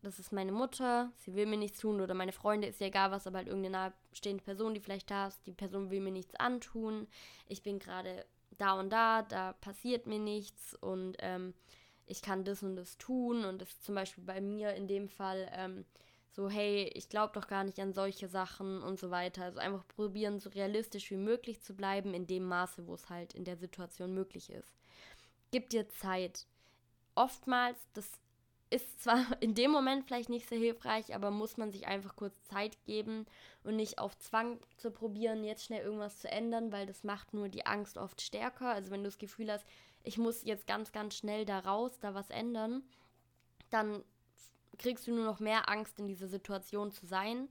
Das 0.02 0.18
ist 0.18 0.32
meine 0.32 0.50
Mutter, 0.50 1.12
sie 1.18 1.34
will 1.34 1.46
mir 1.46 1.56
nichts 1.56 1.78
tun 1.78 2.00
oder 2.00 2.14
meine 2.14 2.32
Freunde, 2.32 2.66
ist 2.66 2.80
ja 2.80 2.88
egal 2.88 3.12
was, 3.12 3.26
aber 3.26 3.38
halt 3.38 3.46
irgendeine 3.46 3.92
nahestehende 4.10 4.42
Person, 4.42 4.74
die 4.74 4.80
vielleicht 4.80 5.10
da 5.10 5.28
ist, 5.28 5.46
die 5.46 5.52
Person 5.52 5.90
will 5.90 6.00
mir 6.00 6.10
nichts 6.10 6.34
antun. 6.34 7.06
Ich 7.46 7.62
bin 7.62 7.78
gerade 7.78 8.26
da 8.58 8.78
und 8.78 8.90
da, 8.90 9.22
da 9.22 9.52
passiert 9.54 10.06
mir 10.06 10.18
nichts 10.18 10.74
und 10.74 11.16
ähm, 11.20 11.54
ich 12.06 12.20
kann 12.20 12.44
das 12.44 12.64
und 12.64 12.74
das 12.74 12.98
tun 12.98 13.44
und 13.44 13.62
das 13.62 13.68
ist 13.70 13.84
zum 13.84 13.94
Beispiel 13.94 14.24
bei 14.24 14.40
mir 14.40 14.74
in 14.74 14.88
dem 14.88 15.08
Fall 15.08 15.48
ähm, 15.54 15.84
so, 16.34 16.48
hey, 16.48 16.90
ich 16.94 17.10
glaube 17.10 17.34
doch 17.34 17.46
gar 17.46 17.62
nicht 17.62 17.78
an 17.78 17.92
solche 17.92 18.26
Sachen 18.26 18.82
und 18.82 18.98
so 18.98 19.10
weiter. 19.10 19.44
Also 19.44 19.58
einfach 19.58 19.86
probieren, 19.86 20.40
so 20.40 20.48
realistisch 20.48 21.10
wie 21.10 21.16
möglich 21.16 21.60
zu 21.60 21.74
bleiben, 21.74 22.14
in 22.14 22.26
dem 22.26 22.44
Maße, 22.44 22.86
wo 22.86 22.94
es 22.94 23.10
halt 23.10 23.34
in 23.34 23.44
der 23.44 23.56
Situation 23.56 24.14
möglich 24.14 24.50
ist. 24.50 24.74
Gib 25.50 25.68
dir 25.68 25.88
Zeit. 25.90 26.46
Oftmals, 27.14 27.78
das 27.92 28.10
ist 28.70 29.02
zwar 29.02 29.26
in 29.40 29.54
dem 29.54 29.70
Moment 29.70 30.06
vielleicht 30.06 30.30
nicht 30.30 30.48
sehr 30.48 30.58
hilfreich, 30.58 31.14
aber 31.14 31.30
muss 31.30 31.58
man 31.58 31.70
sich 31.70 31.86
einfach 31.86 32.16
kurz 32.16 32.42
Zeit 32.44 32.82
geben 32.86 33.26
und 33.62 33.76
nicht 33.76 33.98
auf 33.98 34.16
Zwang 34.18 34.58
zu 34.78 34.90
probieren, 34.90 35.44
jetzt 35.44 35.64
schnell 35.64 35.84
irgendwas 35.84 36.18
zu 36.18 36.30
ändern, 36.30 36.72
weil 36.72 36.86
das 36.86 37.04
macht 37.04 37.34
nur 37.34 37.50
die 37.50 37.66
Angst 37.66 37.98
oft 37.98 38.22
stärker. 38.22 38.70
Also 38.70 38.90
wenn 38.90 39.02
du 39.02 39.08
das 39.08 39.18
Gefühl 39.18 39.52
hast, 39.52 39.66
ich 40.02 40.16
muss 40.16 40.44
jetzt 40.44 40.66
ganz, 40.66 40.92
ganz 40.92 41.14
schnell 41.14 41.44
da 41.44 41.58
raus, 41.58 41.98
da 42.00 42.14
was 42.14 42.30
ändern, 42.30 42.82
dann 43.68 44.02
kriegst 44.78 45.06
du 45.06 45.14
nur 45.14 45.24
noch 45.24 45.40
mehr 45.40 45.68
Angst, 45.68 45.98
in 45.98 46.06
dieser 46.06 46.28
Situation 46.28 46.92
zu 46.92 47.06
sein. 47.06 47.48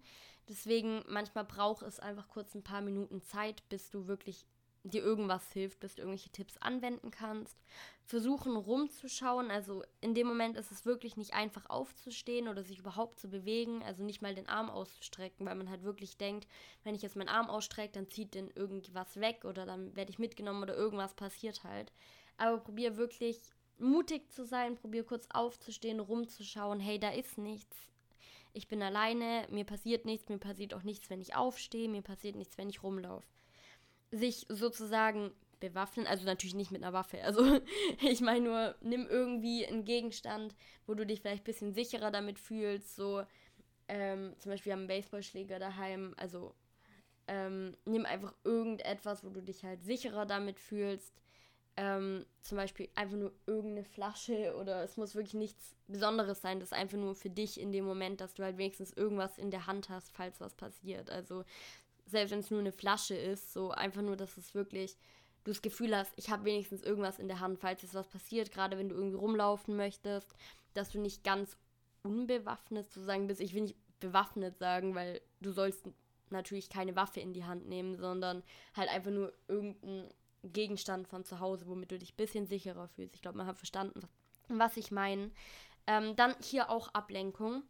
Deswegen 0.49 1.03
manchmal 1.07 1.45
braucht 1.45 1.83
es 1.83 1.99
einfach 1.99 2.27
kurz 2.27 2.55
ein 2.55 2.63
paar 2.63 2.81
Minuten 2.81 3.21
Zeit, 3.21 3.67
bis 3.69 3.89
du 3.89 4.07
wirklich 4.07 4.45
dir 4.83 5.03
irgendwas 5.03 5.51
hilft, 5.51 5.79
bis 5.79 5.95
du 5.95 6.01
irgendwelche 6.01 6.31
Tipps 6.31 6.57
anwenden 6.57 7.11
kannst. 7.11 7.55
Versuchen 8.03 8.55
rumzuschauen, 8.55 9.51
also 9.51 9.83
in 10.01 10.15
dem 10.15 10.27
Moment 10.27 10.57
ist 10.57 10.71
es 10.71 10.85
wirklich 10.85 11.17
nicht 11.17 11.33
einfach 11.33 11.69
aufzustehen 11.69 12.47
oder 12.47 12.63
sich 12.63 12.79
überhaupt 12.79 13.19
zu 13.19 13.29
bewegen, 13.29 13.83
also 13.83 14.03
nicht 14.03 14.21
mal 14.21 14.33
den 14.33 14.49
Arm 14.49 14.69
auszustrecken, 14.69 15.45
weil 15.45 15.55
man 15.55 15.69
halt 15.69 15.83
wirklich 15.83 16.17
denkt, 16.17 16.47
wenn 16.83 16.95
ich 16.95 17.03
jetzt 17.03 17.15
meinen 17.15 17.29
Arm 17.29 17.49
ausstrecke, 17.49 17.93
dann 17.93 18.09
zieht 18.09 18.33
den 18.33 18.49
irgendwas 18.49 19.19
weg 19.19 19.45
oder 19.45 19.65
dann 19.65 19.95
werde 19.95 20.11
ich 20.11 20.19
mitgenommen 20.19 20.63
oder 20.63 20.75
irgendwas 20.75 21.13
passiert 21.13 21.63
halt. 21.63 21.91
Aber 22.37 22.57
probier 22.57 22.97
wirklich 22.97 23.39
mutig 23.81 24.31
zu 24.31 24.45
sein, 24.45 24.75
probier 24.75 25.03
kurz 25.03 25.27
aufzustehen, 25.31 26.00
rumzuschauen, 26.00 26.79
hey, 26.79 27.00
da 27.00 27.09
ist 27.09 27.38
nichts. 27.38 27.77
Ich 28.53 28.67
bin 28.67 28.81
alleine, 28.81 29.47
mir 29.50 29.65
passiert 29.65 30.05
nichts, 30.05 30.29
mir 30.29 30.38
passiert 30.38 30.73
auch 30.73 30.83
nichts, 30.83 31.09
wenn 31.09 31.21
ich 31.21 31.35
aufstehe, 31.35 31.89
mir 31.89 32.01
passiert 32.01 32.35
nichts, 32.35 32.57
wenn 32.57 32.69
ich 32.69 32.83
rumlaufe 32.83 33.25
sich 34.11 34.45
sozusagen 34.50 35.31
bewaffnen, 35.59 36.07
also 36.07 36.25
natürlich 36.25 36.55
nicht 36.55 36.71
mit 36.71 36.83
einer 36.83 36.93
Waffe. 36.93 37.23
Also 37.23 37.61
ich 38.01 38.21
meine 38.21 38.45
nur, 38.45 38.75
nimm 38.81 39.07
irgendwie 39.07 39.65
einen 39.65 39.85
Gegenstand, 39.85 40.55
wo 40.85 40.93
du 40.93 41.05
dich 41.05 41.21
vielleicht 41.21 41.43
ein 41.43 41.45
bisschen 41.45 41.73
sicherer 41.73 42.11
damit 42.11 42.39
fühlst. 42.39 42.95
So 42.95 43.23
ähm, 43.88 44.35
zum 44.39 44.51
Beispiel 44.51 44.71
wir 44.71 44.73
haben 44.73 44.79
einen 44.81 44.88
Baseballschläger 44.88 45.59
daheim. 45.59 46.13
Also 46.17 46.53
ähm, 47.27 47.77
nimm 47.85 48.05
einfach 48.05 48.33
irgendetwas, 48.43 49.23
wo 49.23 49.29
du 49.29 49.41
dich 49.41 49.63
halt 49.63 49.83
sicherer 49.83 50.25
damit 50.25 50.59
fühlst. 50.59 51.13
Ähm, 51.83 52.27
zum 52.43 52.57
Beispiel 52.57 52.89
einfach 52.93 53.17
nur 53.17 53.31
irgendeine 53.47 53.83
Flasche 53.83 54.55
oder 54.55 54.83
es 54.83 54.97
muss 54.97 55.15
wirklich 55.15 55.33
nichts 55.33 55.75
Besonderes 55.88 56.39
sein. 56.39 56.59
Das 56.59 56.69
ist 56.69 56.77
einfach 56.77 57.00
nur 57.00 57.15
für 57.15 57.31
dich 57.31 57.59
in 57.59 57.71
dem 57.71 57.85
Moment, 57.85 58.21
dass 58.21 58.35
du 58.35 58.43
halt 58.43 58.59
wenigstens 58.59 58.93
irgendwas 58.93 59.39
in 59.39 59.50
der 59.50 59.65
Hand 59.65 59.89
hast, 59.89 60.11
falls 60.11 60.39
was 60.39 60.53
passiert. 60.53 61.09
Also 61.09 61.43
selbst 62.05 62.33
wenn 62.33 62.39
es 62.39 62.51
nur 62.51 62.59
eine 62.59 62.71
Flasche 62.71 63.15
ist, 63.15 63.51
so 63.51 63.71
einfach 63.71 64.03
nur, 64.03 64.15
dass 64.15 64.38
es 64.38 64.53
wirklich 64.53 64.95
du 65.43 65.50
das 65.50 65.63
Gefühl 65.63 65.97
hast, 65.97 66.13
ich 66.17 66.29
habe 66.29 66.45
wenigstens 66.45 66.83
irgendwas 66.83 67.17
in 67.17 67.27
der 67.27 67.39
Hand, 67.39 67.57
falls 67.57 67.81
jetzt 67.81 67.95
was 67.95 68.07
passiert, 68.07 68.51
gerade 68.51 68.77
wenn 68.77 68.89
du 68.89 68.95
irgendwie 68.95 69.17
rumlaufen 69.17 69.75
möchtest, 69.75 70.35
dass 70.75 70.91
du 70.91 71.00
nicht 71.00 71.23
ganz 71.23 71.57
unbewaffnet 72.03 72.91
sozusagen 72.91 73.25
bist. 73.25 73.41
Ich 73.41 73.55
will 73.55 73.63
nicht 73.63 74.00
bewaffnet 74.00 74.59
sagen, 74.59 74.93
weil 74.93 75.19
du 75.39 75.51
sollst 75.51 75.89
natürlich 76.29 76.69
keine 76.69 76.95
Waffe 76.95 77.21
in 77.21 77.33
die 77.33 77.45
Hand 77.45 77.67
nehmen, 77.67 77.95
sondern 77.95 78.43
halt 78.75 78.89
einfach 78.89 79.09
nur 79.09 79.33
irgendein 79.47 80.11
Gegenstand 80.43 81.07
von 81.07 81.24
zu 81.24 81.39
Hause, 81.39 81.67
womit 81.67 81.91
du 81.91 82.00
dich 82.00 82.13
ein 82.13 82.17
bisschen 82.17 82.48
sicherer 82.48 82.88
fühlst. 82.88 83.15
Ich 83.15 83.21
glaube, 83.21 83.38
man 83.38 83.48
hat 83.48 83.57
verstanden, 83.57 84.01
was 84.48 84.77
ich 84.77 84.91
meine. 84.91 85.31
Ähm, 85.88 86.15
dann 86.15 86.36
hier 86.41 86.69
auch 86.69 86.89
Ablenkung. 86.93 87.63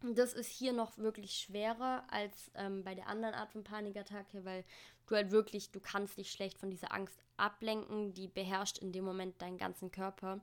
Das 0.00 0.32
ist 0.32 0.48
hier 0.48 0.72
noch 0.72 0.96
wirklich 0.98 1.32
schwerer 1.32 2.04
als 2.08 2.52
ähm, 2.54 2.84
bei 2.84 2.94
der 2.94 3.08
anderen 3.08 3.34
Art 3.34 3.50
von 3.50 3.64
Panikattacke, 3.64 4.44
weil 4.44 4.64
du 5.06 5.16
halt 5.16 5.32
wirklich, 5.32 5.72
du 5.72 5.80
kannst 5.80 6.18
dich 6.18 6.30
schlecht 6.30 6.58
von 6.58 6.70
dieser 6.70 6.92
Angst 6.92 7.18
ablenken, 7.36 8.14
die 8.14 8.28
beherrscht 8.28 8.78
in 8.78 8.92
dem 8.92 9.04
Moment 9.04 9.40
deinen 9.42 9.58
ganzen 9.58 9.90
Körper. 9.90 10.40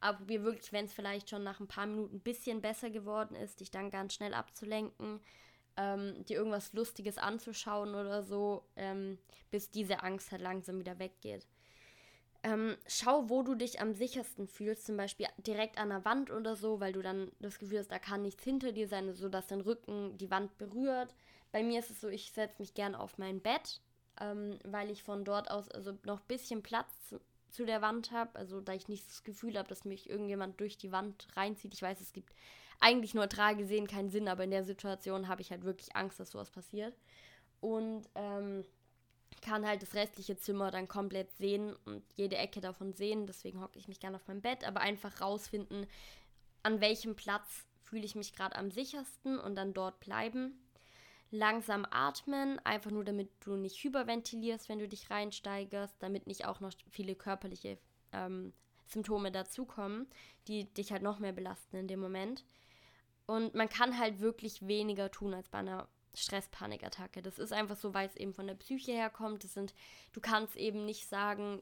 Aber 0.00 0.18
probier 0.18 0.44
wirklich, 0.44 0.72
wenn 0.72 0.86
es 0.86 0.94
vielleicht 0.94 1.28
schon 1.28 1.42
nach 1.42 1.60
ein 1.60 1.68
paar 1.68 1.86
Minuten 1.86 2.16
ein 2.16 2.20
bisschen 2.20 2.60
besser 2.60 2.90
geworden 2.90 3.34
ist, 3.34 3.60
dich 3.60 3.70
dann 3.70 3.90
ganz 3.90 4.14
schnell 4.14 4.34
abzulenken, 4.34 5.20
ähm, 5.76 6.24
dir 6.24 6.38
irgendwas 6.38 6.72
Lustiges 6.72 7.18
anzuschauen 7.18 7.94
oder 7.94 8.22
so, 8.22 8.64
ähm, 8.76 9.18
bis 9.50 9.70
diese 9.70 10.02
Angst 10.02 10.32
halt 10.32 10.42
langsam 10.42 10.78
wieder 10.78 10.98
weggeht. 10.98 11.46
Ähm, 12.42 12.76
schau, 12.86 13.28
wo 13.28 13.42
du 13.42 13.54
dich 13.54 13.80
am 13.80 13.92
sichersten 13.92 14.46
fühlst, 14.46 14.86
zum 14.86 14.96
Beispiel 14.96 15.26
direkt 15.38 15.78
an 15.78 15.88
der 15.88 16.04
Wand 16.04 16.30
oder 16.30 16.54
so, 16.54 16.78
weil 16.78 16.92
du 16.92 17.02
dann 17.02 17.32
das 17.40 17.58
Gefühl 17.58 17.80
hast, 17.80 17.90
da 17.90 17.98
kann 17.98 18.22
nichts 18.22 18.44
hinter 18.44 18.72
dir 18.72 18.86
sein, 18.86 19.12
sodass 19.14 19.48
dein 19.48 19.60
Rücken 19.60 20.16
die 20.16 20.30
Wand 20.30 20.56
berührt. 20.58 21.12
Bei 21.50 21.62
mir 21.62 21.80
ist 21.80 21.90
es 21.90 22.00
so, 22.00 22.08
ich 22.08 22.30
setze 22.32 22.60
mich 22.60 22.74
gerne 22.74 23.00
auf 23.00 23.18
mein 23.18 23.40
Bett, 23.40 23.80
ähm, 24.20 24.58
weil 24.64 24.90
ich 24.90 25.02
von 25.02 25.24
dort 25.24 25.50
aus 25.50 25.68
also 25.70 25.98
noch 26.04 26.20
ein 26.20 26.28
bisschen 26.28 26.62
Platz 26.62 26.88
zu, 27.08 27.20
zu 27.50 27.64
der 27.64 27.82
Wand 27.82 28.12
habe, 28.12 28.38
also 28.38 28.60
da 28.60 28.74
ich 28.74 28.88
nicht 28.88 29.08
das 29.08 29.24
Gefühl 29.24 29.58
habe, 29.58 29.68
dass 29.68 29.84
mich 29.84 30.08
irgendjemand 30.08 30.60
durch 30.60 30.78
die 30.78 30.92
Wand 30.92 31.26
reinzieht. 31.34 31.74
Ich 31.74 31.82
weiß, 31.82 32.00
es 32.00 32.12
gibt 32.12 32.32
eigentlich 32.80 33.14
neutral 33.14 33.56
gesehen 33.56 33.86
keinen 33.86 34.10
Sinn, 34.10 34.28
aber 34.28 34.44
in 34.44 34.50
der 34.50 34.64
Situation 34.64 35.28
habe 35.28 35.42
ich 35.42 35.50
halt 35.50 35.64
wirklich 35.64 35.94
Angst, 35.96 36.20
dass 36.20 36.30
sowas 36.30 36.50
passiert. 36.50 36.94
Und 37.60 38.08
ähm, 38.14 38.64
kann 39.42 39.66
halt 39.66 39.82
das 39.82 39.94
restliche 39.94 40.36
Zimmer 40.36 40.70
dann 40.70 40.88
komplett 40.88 41.30
sehen 41.36 41.74
und 41.84 42.02
jede 42.16 42.36
Ecke 42.36 42.60
davon 42.60 42.92
sehen. 42.92 43.26
Deswegen 43.26 43.60
hocke 43.60 43.78
ich 43.78 43.88
mich 43.88 44.00
gerne 44.00 44.16
auf 44.16 44.26
meinem 44.28 44.40
Bett, 44.40 44.64
aber 44.64 44.80
einfach 44.80 45.20
rausfinden, 45.20 45.86
an 46.62 46.80
welchem 46.80 47.14
Platz 47.14 47.66
fühle 47.84 48.04
ich 48.04 48.16
mich 48.16 48.32
gerade 48.32 48.56
am 48.56 48.70
sichersten 48.70 49.38
und 49.38 49.54
dann 49.54 49.72
dort 49.72 50.00
bleiben. 50.00 50.60
Langsam 51.30 51.86
atmen, 51.90 52.58
einfach 52.64 52.90
nur 52.90 53.04
damit 53.04 53.30
du 53.40 53.56
nicht 53.56 53.82
hyperventilierst, 53.82 54.68
wenn 54.68 54.78
du 54.78 54.88
dich 54.88 55.10
reinsteigerst, 55.10 55.94
damit 56.00 56.26
nicht 56.26 56.46
auch 56.46 56.60
noch 56.60 56.72
viele 56.90 57.14
körperliche 57.14 57.78
ähm, 58.12 58.52
Symptome 58.86 59.32
dazukommen, 59.32 60.08
die 60.48 60.72
dich 60.72 60.92
halt 60.92 61.02
noch 61.02 61.18
mehr 61.18 61.32
belasten 61.32 61.76
in 61.76 61.88
dem 61.88 62.00
Moment. 62.00 62.44
Und 63.26 63.54
man 63.54 63.68
kann 63.68 63.98
halt 63.98 64.20
wirklich 64.20 64.66
weniger 64.66 65.10
tun 65.10 65.34
als 65.34 65.48
bei 65.48 65.58
einer 65.58 65.88
Stress-Panikattacke. 66.14 67.22
Das 67.22 67.38
ist 67.38 67.52
einfach 67.52 67.76
so, 67.76 67.92
weil 67.92 68.08
es 68.08 68.16
eben 68.16 68.32
von 68.32 68.46
der 68.46 68.54
Psyche 68.54 68.92
herkommt. 68.92 69.44
Das 69.44 69.54
sind, 69.54 69.74
du 70.12 70.20
kannst 70.20 70.56
eben 70.56 70.84
nicht 70.84 71.08
sagen, 71.08 71.60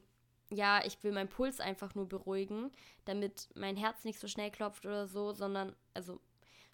ja, 0.50 0.84
ich 0.84 1.02
will 1.02 1.12
meinen 1.12 1.28
Puls 1.28 1.60
einfach 1.60 1.94
nur 1.94 2.08
beruhigen, 2.08 2.70
damit 3.06 3.48
mein 3.54 3.76
Herz 3.76 4.04
nicht 4.04 4.20
so 4.20 4.28
schnell 4.28 4.50
klopft 4.50 4.86
oder 4.86 5.06
so, 5.06 5.32
sondern, 5.32 5.74
also 5.94 6.20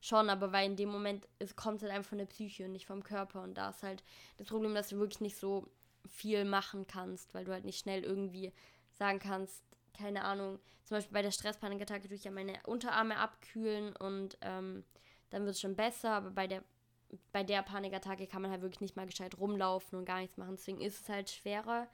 schon, 0.01 0.29
aber 0.29 0.53
weil 0.53 0.67
in 0.67 0.77
dem 0.77 0.89
Moment, 0.89 1.29
es 1.39 1.57
kommt 1.57 1.83
halt 1.83 1.93
einfach 1.93 2.11
von 2.11 2.19
der 2.19 2.27
Psyche 2.27 2.65
und 2.65 2.73
nicht 2.73 2.87
vom 2.87 3.05
Körper. 3.05 3.43
Und 3.43 3.55
da 3.55 3.71
ist 3.71 3.83
halt 3.83 4.03
das 4.39 4.49
Problem, 4.49 4.75
dass 4.75 4.89
du 4.89 4.99
wirklich 4.99 5.21
nicht 5.21 5.37
so 5.37 5.69
viel 6.09 6.45
machen 6.45 6.87
kannst, 6.87 7.35
weil 7.35 7.45
du 7.45 7.53
halt 7.53 7.65
nicht 7.65 7.79
schnell 7.79 8.03
irgendwie 8.03 8.53
sagen 8.93 9.19
kannst, 9.19 9.63
keine 10.01 10.25
Ahnung, 10.25 10.59
zum 10.85 10.97
Beispiel 10.97 11.13
bei 11.13 11.23
der 11.23 11.31
Stresspanikattacke 11.31 12.09
tue 12.09 12.17
ich 12.17 12.25
ja 12.25 12.31
meine 12.31 12.55
Unterarme 12.67 13.17
abkühlen 13.17 13.95
und 13.97 14.39
ähm, 14.41 14.85
dann 15.31 15.45
wird 15.45 15.55
es 15.55 15.61
schon 15.61 15.77
besser, 15.77 16.13
aber 16.13 16.31
bei 16.31 16.47
der 16.47 16.63
bei 17.33 17.43
der 17.43 17.63
Panikattacke 17.63 18.27
kann 18.27 18.43
man 18.43 18.51
halt 18.51 18.63
wirklich 18.63 18.81
nicht 18.81 18.97
mal 18.97 19.07
gescheit 19.07 19.39
rumlaufen 19.39 19.99
und 19.99 20.05
gar 20.05 20.21
nichts 20.21 20.37
machen. 20.37 20.57
Deswegen 20.57 20.81
ist 20.81 21.03
es 21.03 21.09
halt 21.09 21.31
schwerer. 21.31 21.89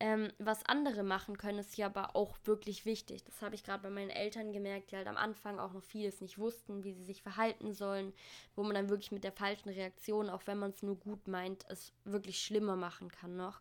Ähm, 0.00 0.32
was 0.38 0.64
andere 0.66 1.04
machen 1.04 1.38
können, 1.38 1.60
ist 1.60 1.74
hier 1.74 1.86
aber 1.86 2.16
auch 2.16 2.36
wirklich 2.44 2.84
wichtig. 2.84 3.22
Das 3.24 3.42
habe 3.42 3.54
ich 3.54 3.62
gerade 3.62 3.84
bei 3.84 3.90
meinen 3.90 4.10
Eltern 4.10 4.52
gemerkt, 4.52 4.90
die 4.90 4.96
halt 4.96 5.06
am 5.06 5.16
Anfang 5.16 5.60
auch 5.60 5.72
noch 5.72 5.84
vieles 5.84 6.20
nicht 6.20 6.36
wussten, 6.36 6.82
wie 6.82 6.92
sie 6.92 7.04
sich 7.04 7.22
verhalten 7.22 7.72
sollen, 7.72 8.12
wo 8.56 8.64
man 8.64 8.74
dann 8.74 8.88
wirklich 8.88 9.12
mit 9.12 9.22
der 9.22 9.30
falschen 9.32 9.68
Reaktion, 9.68 10.30
auch 10.30 10.42
wenn 10.46 10.58
man 10.58 10.70
es 10.70 10.82
nur 10.82 10.96
gut 10.96 11.28
meint, 11.28 11.64
es 11.68 11.92
wirklich 12.04 12.40
schlimmer 12.44 12.74
machen 12.74 13.08
kann 13.10 13.36
noch. 13.36 13.60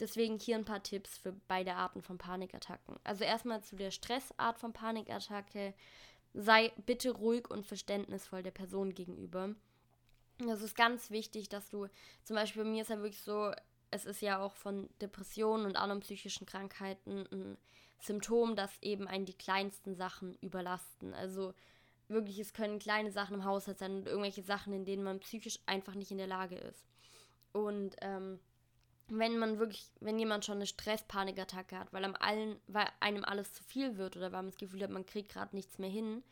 Deswegen 0.00 0.38
hier 0.38 0.56
ein 0.56 0.64
paar 0.64 0.82
Tipps 0.82 1.18
für 1.18 1.32
beide 1.48 1.74
Arten 1.74 2.02
von 2.02 2.18
Panikattacken. 2.18 2.96
Also 3.04 3.24
erstmal 3.24 3.62
zu 3.62 3.76
der 3.76 3.90
Stressart 3.90 4.58
von 4.58 4.72
Panikattacke. 4.72 5.74
Sei 6.34 6.72
bitte 6.86 7.10
ruhig 7.10 7.50
und 7.50 7.66
verständnisvoll 7.66 8.42
der 8.42 8.50
Person 8.52 8.94
gegenüber. 8.94 9.54
Das 10.38 10.62
ist 10.62 10.74
ganz 10.74 11.10
wichtig, 11.10 11.48
dass 11.48 11.68
du, 11.68 11.86
zum 12.24 12.36
Beispiel 12.36 12.64
bei 12.64 12.70
mir 12.70 12.82
ist 12.82 12.88
ja 12.88 12.98
wirklich 12.98 13.20
so, 13.20 13.52
es 13.90 14.06
ist 14.06 14.22
ja 14.22 14.40
auch 14.40 14.54
von 14.56 14.88
Depressionen 15.00 15.66
und 15.66 15.76
anderen 15.76 16.00
psychischen 16.00 16.46
Krankheiten 16.46 17.26
ein 17.30 17.58
Symptom, 18.00 18.56
dass 18.56 18.70
eben 18.80 19.06
einen 19.06 19.26
die 19.26 19.36
kleinsten 19.36 19.94
Sachen 19.94 20.34
überlasten. 20.40 21.14
Also 21.14 21.54
wirklich, 22.08 22.38
es 22.38 22.54
können 22.54 22.78
kleine 22.78 23.12
Sachen 23.12 23.34
im 23.34 23.44
Haushalt 23.44 23.78
sein 23.78 23.96
und 23.96 24.06
irgendwelche 24.06 24.42
Sachen, 24.42 24.72
in 24.72 24.84
denen 24.84 25.04
man 25.04 25.20
psychisch 25.20 25.60
einfach 25.66 25.94
nicht 25.94 26.10
in 26.10 26.18
der 26.18 26.26
Lage 26.26 26.56
ist. 26.56 26.84
Und 27.52 27.96
ähm, 28.00 28.40
wenn 29.18 29.38
man 29.38 29.58
wirklich, 29.58 29.90
wenn 30.00 30.18
jemand 30.18 30.44
schon 30.44 30.56
eine 30.56 30.66
Stress-Panikattacke 30.66 31.78
hat, 31.78 31.92
weil, 31.92 32.04
allen, 32.04 32.56
weil 32.66 32.88
einem 33.00 33.24
alles 33.24 33.52
zu 33.52 33.62
viel 33.62 33.96
wird 33.96 34.16
oder 34.16 34.32
weil 34.32 34.42
man 34.42 34.50
das 34.50 34.58
Gefühl 34.58 34.82
hat, 34.82 34.90
man 34.90 35.06
kriegt 35.06 35.30
gerade 35.30 35.54
nichts 35.54 35.78
mehr 35.78 35.90
hin, 35.90 36.22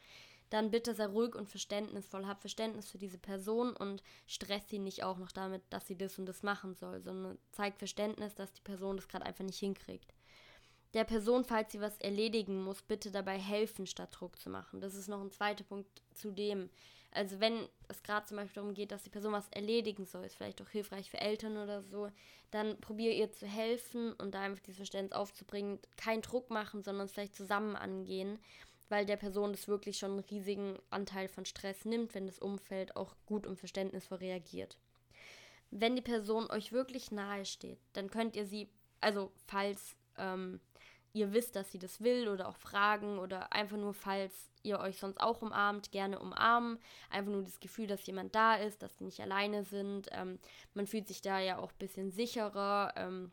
dann 0.48 0.70
bitte 0.70 0.94
sei 0.94 1.06
ruhig 1.06 1.34
und 1.34 1.48
verständnisvoll. 1.48 2.26
Hab 2.26 2.40
Verständnis 2.40 2.90
für 2.90 2.98
diese 2.98 3.18
Person 3.18 3.76
und 3.76 4.02
stress 4.26 4.68
sie 4.68 4.78
nicht 4.78 5.04
auch 5.04 5.18
noch 5.18 5.30
damit, 5.30 5.62
dass 5.70 5.86
sie 5.86 5.96
das 5.96 6.18
und 6.18 6.26
das 6.26 6.42
machen 6.42 6.74
soll, 6.74 7.00
sondern 7.00 7.38
zeig 7.52 7.76
Verständnis, 7.78 8.34
dass 8.34 8.52
die 8.52 8.62
Person 8.62 8.96
das 8.96 9.08
gerade 9.08 9.26
einfach 9.26 9.44
nicht 9.44 9.58
hinkriegt. 9.58 10.12
Der 10.94 11.04
Person, 11.04 11.44
falls 11.44 11.70
sie 11.70 11.80
was 11.80 11.98
erledigen 11.98 12.64
muss, 12.64 12.82
bitte 12.82 13.12
dabei 13.12 13.38
helfen, 13.38 13.86
statt 13.86 14.08
Druck 14.12 14.40
zu 14.40 14.50
machen. 14.50 14.80
Das 14.80 14.94
ist 14.94 15.06
noch 15.06 15.20
ein 15.20 15.30
zweiter 15.30 15.62
Punkt 15.62 15.88
zu 16.14 16.32
dem. 16.32 16.68
Also 17.12 17.40
wenn 17.40 17.68
es 17.88 18.02
gerade 18.02 18.26
zum 18.26 18.36
Beispiel 18.36 18.62
darum 18.62 18.74
geht, 18.74 18.92
dass 18.92 19.02
die 19.02 19.10
Person 19.10 19.32
was 19.32 19.48
erledigen 19.48 20.06
soll, 20.06 20.24
ist 20.24 20.36
vielleicht 20.36 20.62
auch 20.62 20.68
hilfreich 20.68 21.10
für 21.10 21.20
Eltern 21.20 21.56
oder 21.56 21.82
so, 21.82 22.08
dann 22.50 22.80
probiere 22.80 23.14
ihr 23.14 23.32
zu 23.32 23.46
helfen 23.46 24.12
und 24.14 24.32
da 24.34 24.42
einfach 24.42 24.62
dieses 24.62 24.76
Verständnis 24.76 25.18
aufzubringen. 25.18 25.80
Kein 25.96 26.22
Druck 26.22 26.50
machen, 26.50 26.82
sondern 26.82 27.06
es 27.06 27.12
vielleicht 27.12 27.34
zusammen 27.34 27.74
angehen 27.74 28.38
weil 28.90 29.06
der 29.06 29.16
Person 29.16 29.52
das 29.52 29.68
wirklich 29.68 29.96
schon 29.96 30.10
einen 30.10 30.20
riesigen 30.20 30.76
Anteil 30.90 31.28
von 31.28 31.46
Stress 31.46 31.84
nimmt, 31.84 32.14
wenn 32.14 32.26
das 32.26 32.40
Umfeld 32.40 32.96
auch 32.96 33.14
gut 33.24 33.46
und 33.46 33.58
verständnisvoll 33.58 34.18
reagiert. 34.18 34.76
Wenn 35.70 35.94
die 35.94 36.02
Person 36.02 36.50
euch 36.50 36.72
wirklich 36.72 37.12
nahe 37.12 37.46
steht, 37.46 37.78
dann 37.92 38.10
könnt 38.10 38.34
ihr 38.34 38.44
sie, 38.44 38.68
also 39.00 39.30
falls 39.46 39.94
ähm, 40.18 40.60
ihr 41.12 41.32
wisst, 41.32 41.56
dass 41.56 41.72
sie 41.72 41.78
das 41.78 42.00
will 42.00 42.28
oder 42.28 42.48
auch 42.48 42.56
fragen 42.56 43.18
oder 43.18 43.52
einfach 43.52 43.76
nur, 43.76 43.94
falls 43.94 44.50
ihr 44.62 44.78
euch 44.78 44.98
sonst 44.98 45.20
auch 45.20 45.42
umarmt, 45.42 45.90
gerne 45.90 46.18
umarmen. 46.18 46.78
Einfach 47.10 47.32
nur 47.32 47.42
das 47.42 47.60
Gefühl, 47.60 47.86
dass 47.86 48.06
jemand 48.06 48.34
da 48.34 48.54
ist, 48.54 48.82
dass 48.82 48.96
sie 48.98 49.04
nicht 49.04 49.20
alleine 49.20 49.64
sind. 49.64 50.08
Ähm, 50.12 50.38
man 50.74 50.86
fühlt 50.86 51.08
sich 51.08 51.22
da 51.22 51.40
ja 51.40 51.58
auch 51.58 51.72
ein 51.72 51.78
bisschen 51.78 52.10
sicherer. 52.10 52.92
Ähm, 52.96 53.32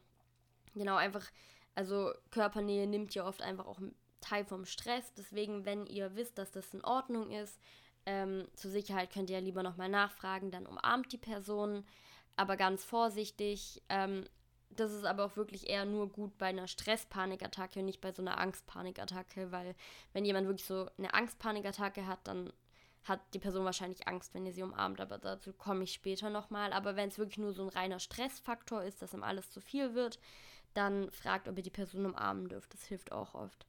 genau, 0.74 0.96
einfach, 0.96 1.30
also 1.76 2.12
Körpernähe 2.32 2.88
nimmt 2.88 3.14
ja 3.14 3.28
oft 3.28 3.42
einfach 3.42 3.68
auch 3.68 3.78
einen 3.78 3.96
Teil 4.22 4.46
vom 4.46 4.66
Stress. 4.66 5.14
Deswegen, 5.14 5.66
wenn 5.66 5.86
ihr 5.86 6.16
wisst, 6.16 6.38
dass 6.38 6.52
das 6.52 6.74
in 6.74 6.84
Ordnung 6.84 7.32
ist, 7.32 7.60
ähm, 8.06 8.48
zur 8.56 8.72
Sicherheit 8.72 9.12
könnt 9.12 9.30
ihr 9.30 9.38
ja 9.38 9.44
lieber 9.44 9.64
nochmal 9.64 9.90
nachfragen, 9.90 10.50
dann 10.50 10.66
umarmt 10.66 11.12
die 11.12 11.18
Person, 11.18 11.86
aber 12.38 12.56
ganz 12.56 12.84
vorsichtig. 12.86 13.84
Ähm, 13.90 14.26
das 14.70 14.92
ist 14.92 15.06
aber 15.06 15.26
auch 15.26 15.36
wirklich 15.38 15.70
eher 15.70 15.86
nur 15.86 16.10
gut 16.10 16.38
bei 16.38 16.48
einer 16.48 16.68
Stress-Panikattacke 16.68 17.80
und 17.80 17.86
nicht 17.86 18.02
bei 18.02 18.12
so 18.12 18.22
einer 18.22 18.40
Angst-Panikattacke, 18.40 19.52
weil 19.52 19.76
wenn 20.14 20.26
jemand 20.26 20.48
wirklich 20.48 20.66
so 20.66 20.90
eine 20.98 21.14
Angst-Panikattacke 21.14 22.06
hat, 22.06 22.20
dann 22.26 22.52
hat 23.04 23.22
die 23.34 23.40
Person 23.40 23.66
wahrscheinlich 23.66 24.08
Angst, 24.08 24.34
wenn 24.34 24.46
ihr 24.46 24.54
sie 24.54 24.64
umarmt, 24.64 25.00
aber 25.00 25.18
dazu 25.18 25.54
komme 25.54 25.84
ich 25.84 25.94
später 25.94 26.30
nochmal. 26.30 26.74
Aber 26.74 26.96
wenn 26.96 27.10
es 27.10 27.18
wirklich 27.18 27.38
nur 27.38 27.54
so 27.54 27.64
ein 27.64 27.70
reiner 27.70 28.00
Stressfaktor 28.00 28.84
ist, 28.84 29.02
dass 29.02 29.14
ihm 29.14 29.24
alles 29.24 29.50
zu 29.50 29.62
viel 29.62 29.96
wird, 29.96 30.20
dann 30.74 31.10
fragt, 31.12 31.48
ob 31.48 31.58
ihr 31.58 31.64
die 31.64 31.70
Person 31.70 32.06
umarmen 32.06 32.50
dürft. 32.50 32.74
Das 32.74 32.84
hilft 32.84 33.12
auch 33.12 33.34
oft 33.34 33.66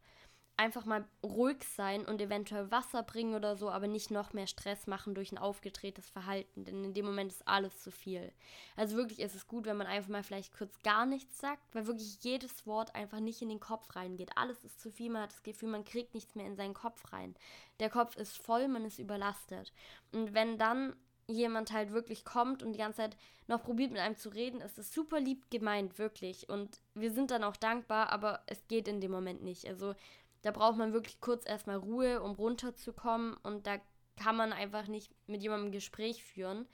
einfach 0.59 0.85
mal 0.85 1.05
ruhig 1.23 1.63
sein 1.63 2.05
und 2.05 2.21
eventuell 2.21 2.71
Wasser 2.73 3.05
bringen 3.05 3.35
oder 3.35 3.57
so, 3.57 3.71
aber 3.71 3.87
nicht 3.87 4.11
noch 4.11 4.33
mehr 4.33 4.49
Stress 4.49 4.89
machen 4.89 5.15
durch 5.15 5.31
ein 5.31 5.39
aufgedrehtes 5.39 6.11
Verhalten, 6.11 6.65
denn 6.65 6.85
in 6.85 6.95
dem 6.95 7.07
Moment 7.07 7.33
ist 7.33 7.47
alles 7.47 7.81
zu 7.81 7.93
viel. 7.93 8.33
Also 8.77 8.97
wirklich 8.97 9.21
ist 9.21 9.37
es 9.37 9.47
gut, 9.47 9.67
wenn 9.67 9.77
man 9.77 9.87
einfach 9.87 10.11
mal 10.11 10.25
vielleicht 10.25 10.53
kurz 10.53 10.77
gar 10.83 11.07
nichts 11.07 11.39
sagt, 11.39 11.63
weil 11.75 11.87
wirklich 11.87 12.19
jedes 12.23 12.67
Wort 12.67 12.95
einfach 12.97 13.21
nicht 13.21 13.41
in 13.41 13.49
den 13.49 13.61
Kopf 13.61 13.95
reingeht. 13.95 14.33
Alles 14.37 14.65
ist 14.65 14.81
zu 14.81 14.91
viel, 14.91 15.11
man 15.11 15.23
hat 15.23 15.31
das 15.31 15.45
Gefühl, 15.45 15.69
man 15.69 15.85
kriegt 15.85 16.13
nichts 16.15 16.35
mehr 16.35 16.47
in 16.47 16.57
seinen 16.57 16.75
Kopf 16.75 17.13
rein. 17.13 17.37
Der 17.79 17.89
Kopf 17.89 18.17
ist 18.17 18.37
voll, 18.37 18.67
man 18.67 18.85
ist 18.85 18.99
überlastet. 18.99 19.73
Und 20.11 20.35
wenn 20.35 20.59
dann 20.59 20.97
jemand 21.29 21.73
halt 21.73 21.93
wirklich 21.93 22.25
kommt 22.25 22.63
und 22.63 22.73
die 22.73 22.79
ganze 22.79 22.97
Zeit 22.97 23.17
noch 23.47 23.63
probiert 23.63 23.93
mit 23.93 24.01
einem 24.01 24.17
zu 24.17 24.31
reden, 24.31 24.61
ist 24.61 24.79
es 24.79 24.93
super 24.93 25.21
lieb 25.21 25.51
gemeint, 25.51 25.99
wirklich. 25.99 26.49
Und 26.49 26.81
wir 26.95 27.13
sind 27.13 27.31
dann 27.31 27.45
auch 27.45 27.57
dankbar, 27.57 28.11
aber 28.11 28.43
es 28.47 28.67
geht 28.67 28.89
in 28.89 29.01
dem 29.01 29.13
Moment 29.13 29.43
nicht. 29.43 29.69
Also 29.69 29.95
da 30.43 30.51
braucht 30.51 30.77
man 30.77 30.93
wirklich 30.93 31.21
kurz 31.21 31.47
erstmal 31.47 31.77
Ruhe, 31.77 32.23
um 32.23 32.33
runterzukommen 32.33 33.35
und 33.43 33.67
da 33.67 33.79
kann 34.17 34.37
man 34.37 34.53
einfach 34.53 34.87
nicht 34.87 35.13
mit 35.27 35.43
jemandem 35.43 35.69
ein 35.69 35.73
Gespräch 35.73 36.25
führen, 36.25 36.67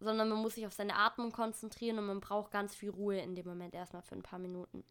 sondern 0.00 0.28
man 0.28 0.38
muss 0.38 0.54
sich 0.54 0.66
auf 0.66 0.72
seine 0.72 0.96
Atmung 0.96 1.30
konzentrieren 1.30 1.98
und 1.98 2.06
man 2.06 2.20
braucht 2.20 2.50
ganz 2.50 2.74
viel 2.74 2.90
Ruhe 2.90 3.18
in 3.18 3.34
dem 3.34 3.46
Moment 3.46 3.74
erstmal 3.74 4.02
für 4.02 4.14
ein 4.14 4.22
paar 4.22 4.38
Minuten. 4.38 4.84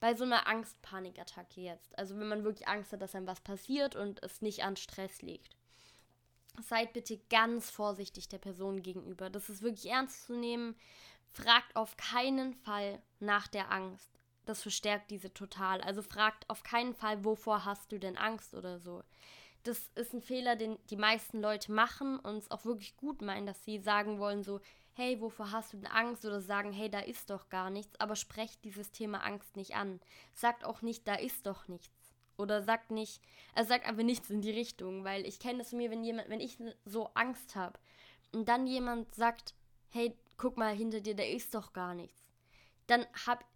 Bei 0.00 0.14
so 0.14 0.24
einer 0.24 0.46
Angst-Panikattacke 0.46 1.60
jetzt, 1.60 1.96
also 1.98 2.18
wenn 2.18 2.28
man 2.28 2.44
wirklich 2.44 2.68
Angst 2.68 2.92
hat, 2.92 3.00
dass 3.00 3.14
einem 3.14 3.26
was 3.26 3.40
passiert 3.40 3.96
und 3.96 4.22
es 4.22 4.42
nicht 4.42 4.64
an 4.64 4.76
Stress 4.76 5.22
liegt, 5.22 5.56
seid 6.62 6.92
bitte 6.92 7.18
ganz 7.30 7.70
vorsichtig 7.70 8.28
der 8.28 8.38
Person 8.38 8.82
gegenüber. 8.82 9.30
Das 9.30 9.48
ist 9.48 9.62
wirklich 9.62 9.90
ernst 9.90 10.26
zu 10.26 10.34
nehmen. 10.34 10.76
Fragt 11.32 11.74
auf 11.74 11.96
keinen 11.96 12.54
Fall 12.54 13.02
nach 13.18 13.48
der 13.48 13.72
Angst 13.72 14.13
das 14.46 14.62
verstärkt 14.62 15.10
diese 15.10 15.32
total. 15.32 15.80
Also 15.80 16.02
fragt 16.02 16.48
auf 16.48 16.62
keinen 16.62 16.94
Fall, 16.94 17.24
wovor 17.24 17.64
hast 17.64 17.92
du 17.92 17.98
denn 17.98 18.16
Angst 18.16 18.54
oder 18.54 18.78
so. 18.78 19.02
Das 19.62 19.90
ist 19.94 20.12
ein 20.12 20.20
Fehler, 20.20 20.56
den 20.56 20.78
die 20.90 20.96
meisten 20.96 21.40
Leute 21.40 21.72
machen 21.72 22.18
und 22.18 22.36
es 22.36 22.50
auch 22.50 22.64
wirklich 22.64 22.96
gut 22.96 23.22
meinen, 23.22 23.46
dass 23.46 23.64
sie 23.64 23.78
sagen 23.78 24.18
wollen 24.18 24.42
so, 24.42 24.60
hey, 24.92 25.20
wovor 25.20 25.50
hast 25.50 25.72
du 25.72 25.78
denn 25.78 25.86
Angst? 25.86 26.24
Oder 26.24 26.40
sagen, 26.40 26.72
hey, 26.72 26.90
da 26.90 27.00
ist 27.00 27.30
doch 27.30 27.48
gar 27.48 27.70
nichts, 27.70 27.98
aber 27.98 28.14
sprecht 28.14 28.64
dieses 28.64 28.92
Thema 28.92 29.24
Angst 29.24 29.56
nicht 29.56 29.74
an. 29.74 30.00
Sagt 30.34 30.64
auch 30.64 30.82
nicht, 30.82 31.08
da 31.08 31.14
ist 31.14 31.46
doch 31.46 31.66
nichts. 31.66 32.14
Oder 32.36 32.62
sagt 32.62 32.90
nicht, 32.90 33.22
also 33.54 33.68
sagt 33.68 33.86
einfach 33.86 34.02
nichts 34.02 34.28
in 34.28 34.42
die 34.42 34.50
Richtung, 34.50 35.04
weil 35.04 35.24
ich 35.26 35.38
kenne 35.38 35.58
das 35.58 35.70
von 35.70 35.78
mir, 35.78 35.90
wenn 35.90 36.04
jemand, 36.04 36.28
wenn 36.28 36.40
ich 36.40 36.58
so 36.84 37.10
Angst 37.14 37.54
habe 37.54 37.78
und 38.32 38.48
dann 38.48 38.66
jemand 38.66 39.14
sagt, 39.14 39.54
hey, 39.90 40.16
guck 40.36 40.56
mal 40.56 40.74
hinter 40.74 41.00
dir, 41.00 41.14
da 41.14 41.22
ist 41.22 41.54
doch 41.54 41.72
gar 41.72 41.94
nichts 41.94 42.23
dann 42.86 43.06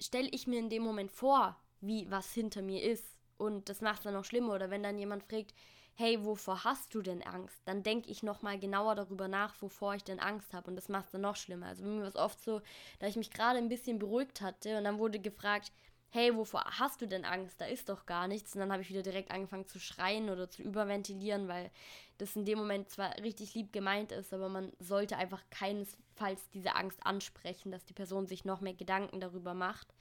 stelle 0.00 0.28
ich 0.28 0.47
mir 0.47 0.58
in 0.58 0.70
dem 0.70 0.82
Moment 0.82 1.11
vor, 1.11 1.56
wie 1.80 2.10
was 2.10 2.32
hinter 2.32 2.62
mir 2.62 2.82
ist. 2.82 3.04
Und 3.36 3.69
das 3.69 3.80
macht 3.80 3.99
es 3.99 4.04
dann 4.04 4.14
noch 4.14 4.25
schlimmer. 4.25 4.54
Oder 4.54 4.71
wenn 4.71 4.82
dann 4.82 4.99
jemand 4.99 5.25
fragt, 5.25 5.54
hey, 5.95 6.25
wovor 6.25 6.64
hast 6.64 6.95
du 6.95 7.02
denn 7.02 7.23
Angst? 7.23 7.60
Dann 7.64 7.82
denke 7.82 8.08
ich 8.10 8.23
nochmal 8.23 8.58
genauer 8.58 8.95
darüber 8.95 9.28
nach, 9.28 9.60
wovor 9.60 9.95
ich 9.95 10.04
denn 10.04 10.21
Angst 10.21 10.52
habe. 10.52 10.71
Und 10.71 10.76
das 10.76 10.88
macht 10.88 11.06
es 11.06 11.12
dann 11.12 11.23
noch 11.23 11.36
schlimmer. 11.36 11.67
Also 11.67 11.84
mir 11.84 12.00
war 12.00 12.08
es 12.08 12.17
oft 12.17 12.41
so, 12.41 12.60
da 13.00 13.06
ich 13.06 13.17
mich 13.17 13.30
gerade 13.30 13.58
ein 13.58 13.69
bisschen 13.69 13.99
beruhigt 13.99 14.41
hatte 14.41 14.78
und 14.78 14.84
dann 14.84 14.99
wurde 14.99 15.19
gefragt, 15.19 15.73
hey, 16.10 16.34
wovor 16.34 16.64
hast 16.64 17.00
du 17.00 17.06
denn 17.06 17.25
Angst? 17.25 17.60
Da 17.60 17.66
ist 17.66 17.88
doch 17.88 18.06
gar 18.06 18.28
nichts. 18.28 18.54
Und 18.54 18.60
dann 18.60 18.73
habe 18.73 18.82
ich 18.82 18.88
wieder 18.88 19.02
direkt 19.02 19.30
angefangen 19.30 19.66
zu 19.66 19.78
schreien 19.78 20.30
oder 20.30 20.49
zu 20.49 20.62
überventilieren, 20.62 21.49
weil 21.49 21.71
das 22.16 22.34
in 22.34 22.44
dem 22.44 22.58
Moment 22.58 22.88
zwar 22.90 23.16
richtig 23.18 23.54
lieb 23.54 23.73
gemeint 23.73 24.12
ist, 24.12 24.32
aber 24.32 24.49
man 24.49 24.73
sollte 24.78 25.16
einfach 25.16 25.42
keinesfalls 25.50 26.49
diese 26.50 26.75
Angst 26.75 26.99
ansprechen, 27.04 27.71
dass 27.71 27.84
die 27.84 27.92
Person 27.92 28.26
sich 28.26 28.44
noch 28.44 28.60
mehr 28.60 28.75
Gedanken 28.75 29.21
darüber 29.21 29.54
macht. 29.54 29.94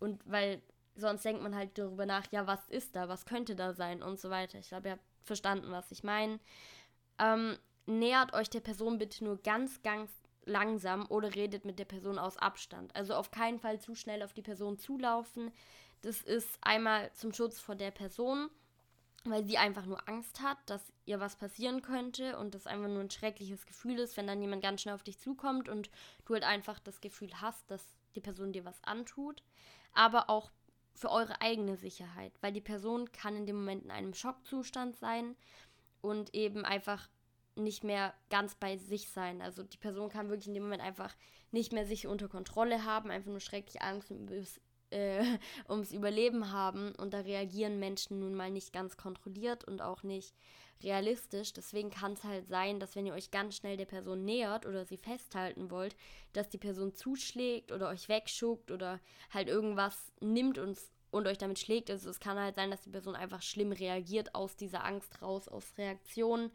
Und 0.00 0.20
weil 0.24 0.62
sonst 0.96 1.24
denkt 1.24 1.42
man 1.42 1.54
halt 1.54 1.76
darüber 1.78 2.06
nach, 2.06 2.30
ja, 2.32 2.46
was 2.46 2.68
ist 2.68 2.96
da, 2.96 3.08
was 3.08 3.26
könnte 3.26 3.54
da 3.54 3.74
sein 3.74 4.02
und 4.02 4.18
so 4.18 4.30
weiter. 4.30 4.58
Ich 4.58 4.68
glaube, 4.68 4.88
ihr 4.88 4.92
habt 4.92 5.04
verstanden, 5.22 5.70
was 5.70 5.90
ich 5.92 6.02
meine. 6.02 6.40
Ähm, 7.18 7.58
nähert 7.86 8.32
euch 8.32 8.50
der 8.50 8.60
Person 8.60 8.98
bitte 8.98 9.24
nur 9.24 9.40
ganz, 9.42 9.82
ganz 9.82 10.10
langsam 10.44 11.06
oder 11.08 11.34
redet 11.34 11.64
mit 11.64 11.78
der 11.78 11.84
Person 11.84 12.18
aus 12.18 12.36
Abstand. 12.36 12.94
Also 12.96 13.14
auf 13.14 13.30
keinen 13.30 13.58
Fall 13.58 13.80
zu 13.80 13.94
schnell 13.94 14.22
auf 14.22 14.32
die 14.32 14.42
Person 14.42 14.78
zulaufen. 14.78 15.52
Das 16.02 16.20
ist 16.22 16.58
einmal 16.60 17.12
zum 17.12 17.32
Schutz 17.32 17.60
vor 17.60 17.74
der 17.74 17.90
Person, 17.90 18.50
weil 19.24 19.44
sie 19.44 19.58
einfach 19.58 19.86
nur 19.86 20.08
Angst 20.08 20.40
hat, 20.42 20.58
dass 20.66 20.92
ihr 21.06 21.20
was 21.20 21.36
passieren 21.36 21.82
könnte 21.82 22.38
und 22.38 22.54
das 22.54 22.66
einfach 22.66 22.88
nur 22.88 23.00
ein 23.00 23.10
schreckliches 23.10 23.66
Gefühl 23.66 23.98
ist, 24.00 24.16
wenn 24.16 24.26
dann 24.26 24.42
jemand 24.42 24.62
ganz 24.62 24.82
schnell 24.82 24.94
auf 24.94 25.04
dich 25.04 25.18
zukommt 25.18 25.68
und 25.68 25.90
du 26.24 26.34
halt 26.34 26.44
einfach 26.44 26.80
das 26.80 27.00
Gefühl 27.00 27.30
hast, 27.40 27.70
dass 27.70 27.84
die 28.14 28.20
Person 28.20 28.52
dir 28.52 28.64
was 28.64 28.82
antut. 28.82 29.42
Aber 29.94 30.28
auch 30.28 30.50
für 30.94 31.10
eure 31.10 31.40
eigene 31.40 31.76
Sicherheit, 31.76 32.32
weil 32.40 32.52
die 32.52 32.60
Person 32.60 33.10
kann 33.12 33.36
in 33.36 33.46
dem 33.46 33.56
Moment 33.56 33.84
in 33.84 33.90
einem 33.90 34.14
Schockzustand 34.14 34.96
sein 34.96 35.36
und 36.00 36.34
eben 36.34 36.64
einfach 36.64 37.08
nicht 37.54 37.84
mehr 37.84 38.14
ganz 38.30 38.54
bei 38.54 38.76
sich 38.76 39.08
sein. 39.08 39.42
Also 39.42 39.62
die 39.62 39.76
Person 39.76 40.08
kann 40.08 40.28
wirklich 40.28 40.48
in 40.48 40.54
dem 40.54 40.64
Moment 40.64 40.82
einfach 40.82 41.14
nicht 41.50 41.72
mehr 41.72 41.86
sich 41.86 42.06
unter 42.06 42.28
Kontrolle 42.28 42.84
haben, 42.84 43.10
einfach 43.10 43.30
nur 43.30 43.40
schrecklich 43.40 43.82
Angst 43.82 44.10
ums, 44.10 44.60
äh, 44.90 45.24
ums 45.68 45.92
Überleben 45.92 46.52
haben. 46.52 46.94
Und 46.96 47.14
da 47.14 47.20
reagieren 47.20 47.78
Menschen 47.78 48.18
nun 48.20 48.34
mal 48.34 48.50
nicht 48.50 48.72
ganz 48.72 48.96
kontrolliert 48.96 49.64
und 49.64 49.82
auch 49.82 50.02
nicht 50.02 50.34
realistisch. 50.82 51.52
Deswegen 51.52 51.90
kann 51.90 52.14
es 52.14 52.24
halt 52.24 52.48
sein, 52.48 52.80
dass 52.80 52.96
wenn 52.96 53.06
ihr 53.06 53.14
euch 53.14 53.30
ganz 53.30 53.56
schnell 53.56 53.76
der 53.76 53.84
Person 53.86 54.24
nähert 54.24 54.66
oder 54.66 54.84
sie 54.84 54.96
festhalten 54.96 55.70
wollt, 55.70 55.96
dass 56.32 56.48
die 56.48 56.58
Person 56.58 56.94
zuschlägt 56.94 57.72
oder 57.72 57.88
euch 57.88 58.08
wegschuckt 58.08 58.70
oder 58.70 59.00
halt 59.30 59.48
irgendwas 59.48 60.12
nimmt 60.20 60.58
und, 60.58 60.78
und 61.10 61.26
euch 61.26 61.38
damit 61.38 61.58
schlägt. 61.58 61.90
Also 61.90 62.10
es 62.10 62.20
kann 62.20 62.38
halt 62.38 62.56
sein, 62.56 62.70
dass 62.70 62.82
die 62.82 62.90
Person 62.90 63.14
einfach 63.14 63.42
schlimm 63.42 63.72
reagiert 63.72 64.34
aus 64.34 64.56
dieser 64.56 64.84
Angst 64.84 65.22
raus, 65.22 65.48
aus 65.48 65.76
Reaktionen 65.78 66.50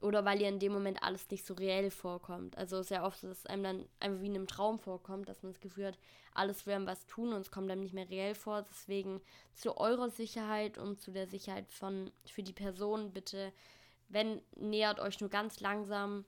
oder 0.00 0.24
weil 0.24 0.40
ihr 0.40 0.48
in 0.48 0.58
dem 0.58 0.72
Moment 0.72 1.02
alles 1.02 1.30
nicht 1.30 1.46
so 1.46 1.54
reell 1.54 1.90
vorkommt. 1.90 2.56
Also 2.56 2.82
sehr 2.82 3.04
oft, 3.04 3.22
dass 3.22 3.38
es 3.38 3.46
einem 3.46 3.62
dann 3.62 3.88
einfach 4.00 4.20
wie 4.22 4.26
in 4.26 4.34
einem 4.34 4.46
Traum 4.46 4.78
vorkommt, 4.78 5.28
dass 5.28 5.42
man 5.42 5.52
das 5.52 5.60
Gefühl 5.60 5.88
hat, 5.88 5.98
alles 6.32 6.66
will 6.66 6.74
einem 6.74 6.86
was 6.86 7.06
tun 7.06 7.32
und 7.32 7.40
es 7.40 7.50
kommt 7.50 7.70
einem 7.70 7.82
nicht 7.82 7.92
mehr 7.92 8.08
reell 8.08 8.34
vor. 8.34 8.62
Deswegen 8.62 9.20
zu 9.54 9.76
eurer 9.76 10.10
Sicherheit 10.10 10.78
und 10.78 11.00
zu 11.00 11.10
der 11.10 11.26
Sicherheit 11.26 11.70
von 11.70 12.10
für 12.24 12.42
die 12.42 12.52
Person 12.52 13.12
bitte, 13.12 13.52
wenn 14.08 14.40
nähert 14.56 15.00
euch 15.00 15.20
nur 15.20 15.30
ganz 15.30 15.60
langsam 15.60 16.24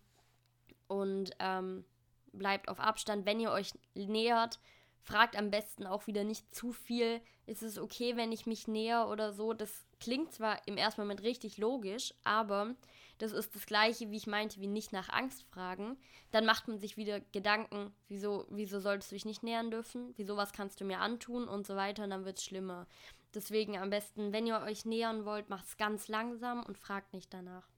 und 0.87 1.31
ähm, 1.39 1.85
bleibt 2.33 2.69
auf 2.69 2.79
Abstand. 2.79 3.25
Wenn 3.25 3.41
ihr 3.41 3.53
euch 3.53 3.73
nähert, 3.95 4.61
fragt 5.01 5.37
am 5.37 5.51
besten 5.51 5.87
auch 5.87 6.07
wieder 6.07 6.25
nicht 6.25 6.55
zu 6.55 6.73
viel. 6.73 7.21
Ist 7.47 7.63
es 7.63 7.79
okay, 7.79 8.17
wenn 8.17 8.33
ich 8.33 8.47
mich 8.47 8.69
näher 8.69 9.09
oder 9.09 9.33
so? 9.33 9.53
Das 9.53 9.85
klingt 9.99 10.33
zwar 10.33 10.67
im 10.67 10.77
ersten 10.77 11.01
Moment 11.01 11.23
richtig 11.23 11.59
logisch, 11.59 12.15
aber 12.23 12.75
das 13.23 13.31
ist 13.31 13.55
das 13.55 13.67
gleiche, 13.67 14.11
wie 14.11 14.17
ich 14.17 14.27
meinte, 14.27 14.61
wie 14.61 14.67
nicht 14.67 14.93
nach 14.93 15.09
Angst 15.09 15.45
fragen. 15.45 15.97
Dann 16.33 16.45
macht 16.45 16.67
man 16.67 16.81
sich 16.81 16.97
wieder 16.97 17.21
Gedanken, 17.21 17.95
wieso, 18.09 18.47
wieso 18.51 18.81
solltest 18.81 19.13
du 19.13 19.15
dich 19.15 19.25
nicht 19.25 19.45
nähern 19.45 19.71
dürfen? 19.71 20.13
Wieso 20.17 20.37
was 20.37 20.53
kannst 20.53 20.81
du 20.81 20.85
mir 20.85 20.99
antun 20.99 21.47
und 21.47 21.65
so 21.65 21.77
weiter 21.77 22.03
und 22.03 22.11
dann 22.11 22.25
wird 22.25 22.39
es 22.39 22.45
schlimmer. 22.45 22.89
Deswegen 23.33 23.79
am 23.79 23.91
besten, 23.91 24.33
wenn 24.33 24.49
ihr 24.49 24.61
euch 24.63 24.87
nähern 24.87 25.25
wollt, 25.25 25.51
macht 25.51 25.67
es 25.67 25.77
ganz 25.77 26.09
langsam 26.09 26.65
und 26.65 26.79
fragt 26.79 27.13
nicht 27.13 27.33
danach. 27.33 27.69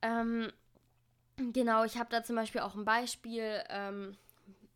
Ähm, 0.00 0.50
genau, 1.36 1.84
ich 1.84 1.98
habe 1.98 2.08
da 2.08 2.24
zum 2.24 2.36
Beispiel 2.36 2.62
auch 2.62 2.74
ein 2.74 2.86
Beispiel 2.86 3.62
ähm, 3.68 4.16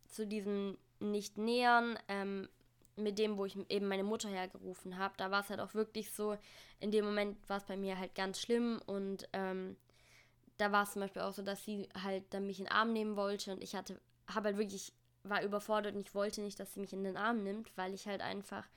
zu 0.05 0.27
diesem 0.27 0.77
Nicht-Nähern. 0.99 1.97
Ähm, 2.09 2.47
mit 3.03 3.19
dem, 3.19 3.37
wo 3.37 3.45
ich 3.45 3.57
eben 3.69 3.87
meine 3.87 4.03
Mutter 4.03 4.29
hergerufen 4.29 4.97
habe, 4.97 5.13
da 5.17 5.31
war 5.31 5.41
es 5.41 5.49
halt 5.49 5.59
auch 5.59 5.73
wirklich 5.73 6.11
so, 6.11 6.37
in 6.79 6.91
dem 6.91 7.05
Moment 7.05 7.37
war 7.49 7.57
es 7.57 7.63
bei 7.65 7.77
mir 7.77 7.97
halt 7.97 8.15
ganz 8.15 8.39
schlimm 8.39 8.81
und 8.85 9.27
ähm, 9.33 9.75
da 10.57 10.71
war 10.71 10.83
es 10.83 10.91
zum 10.91 11.01
Beispiel 11.01 11.21
auch 11.21 11.33
so, 11.33 11.41
dass 11.41 11.63
sie 11.63 11.89
halt 12.03 12.23
dann 12.31 12.45
mich 12.45 12.59
in 12.59 12.65
den 12.65 12.73
Arm 12.73 12.93
nehmen 12.93 13.15
wollte 13.15 13.51
und 13.51 13.63
ich 13.63 13.75
hatte, 13.75 13.99
habe 14.27 14.49
halt 14.49 14.57
wirklich, 14.57 14.93
war 15.23 15.43
überfordert 15.43 15.95
und 15.95 16.01
ich 16.01 16.13
wollte 16.13 16.41
nicht, 16.41 16.59
dass 16.59 16.73
sie 16.73 16.79
mich 16.79 16.93
in 16.93 17.03
den 17.03 17.17
Arm 17.17 17.43
nimmt, 17.43 17.75
weil 17.77 17.93
ich 17.93 18.07
halt 18.07 18.21
einfach 18.21 18.67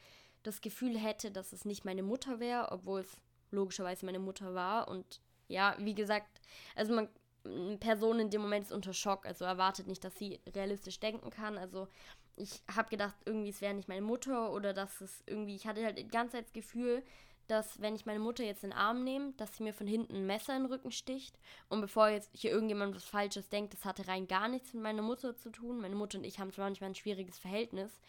das 0.42 0.60
Gefühl 0.60 0.96
hätte, 0.98 1.30
dass 1.30 1.52
es 1.52 1.64
nicht 1.64 1.84
meine 1.84 2.02
Mutter 2.02 2.38
wäre, 2.40 2.70
obwohl 2.70 3.00
es 3.00 3.16
logischerweise 3.50 4.06
meine 4.06 4.18
Mutter 4.18 4.54
war. 4.54 4.88
Und 4.88 5.20
ja, 5.48 5.74
wie 5.78 5.94
gesagt, 5.94 6.40
also 6.74 6.94
man, 6.94 7.08
eine 7.44 7.76
Person 7.78 8.20
in 8.20 8.30
dem 8.30 8.42
Moment 8.42 8.66
ist 8.66 8.72
unter 8.72 8.92
Schock, 8.92 9.26
also 9.26 9.44
erwartet 9.44 9.86
nicht, 9.86 10.04
dass 10.04 10.16
sie 10.16 10.40
realistisch 10.54 11.00
denken 11.00 11.30
kann. 11.30 11.58
Also 11.58 11.88
ich 12.36 12.62
habe 12.74 12.90
gedacht, 12.90 13.14
irgendwie 13.24 13.50
es 13.50 13.60
wäre 13.60 13.74
nicht 13.74 13.88
meine 13.88 14.02
Mutter 14.02 14.52
oder 14.52 14.72
dass 14.72 15.00
es 15.00 15.22
irgendwie, 15.26 15.54
ich 15.54 15.66
hatte 15.66 15.84
halt 15.84 15.98
die 15.98 16.08
ganze 16.08 16.32
Zeit 16.32 16.46
das 16.46 16.52
Gefühl, 16.52 17.02
dass 17.46 17.80
wenn 17.80 17.94
ich 17.94 18.06
meine 18.06 18.20
Mutter 18.20 18.42
jetzt 18.42 18.64
in 18.64 18.70
den 18.70 18.78
Arm 18.78 19.04
nehme, 19.04 19.32
dass 19.36 19.56
sie 19.56 19.62
mir 19.62 19.74
von 19.74 19.86
hinten 19.86 20.16
ein 20.16 20.26
Messer 20.26 20.56
in 20.56 20.62
den 20.62 20.72
Rücken 20.72 20.90
sticht. 20.90 21.38
Und 21.68 21.80
bevor 21.80 22.08
jetzt 22.08 22.30
hier 22.32 22.50
irgendjemand 22.50 22.96
was 22.96 23.04
Falsches 23.04 23.48
denkt, 23.50 23.74
das 23.74 23.84
hatte 23.84 24.08
rein 24.08 24.26
gar 24.26 24.48
nichts 24.48 24.72
mit 24.72 24.82
meiner 24.82 25.02
Mutter 25.02 25.36
zu 25.36 25.50
tun. 25.50 25.80
Meine 25.80 25.94
Mutter 25.94 26.18
und 26.18 26.24
ich 26.24 26.38
haben 26.38 26.52
zwar 26.52 26.66
manchmal 26.66 26.90
ein 26.90 26.94
schwieriges 26.94 27.38
Verhältnis, 27.38 28.00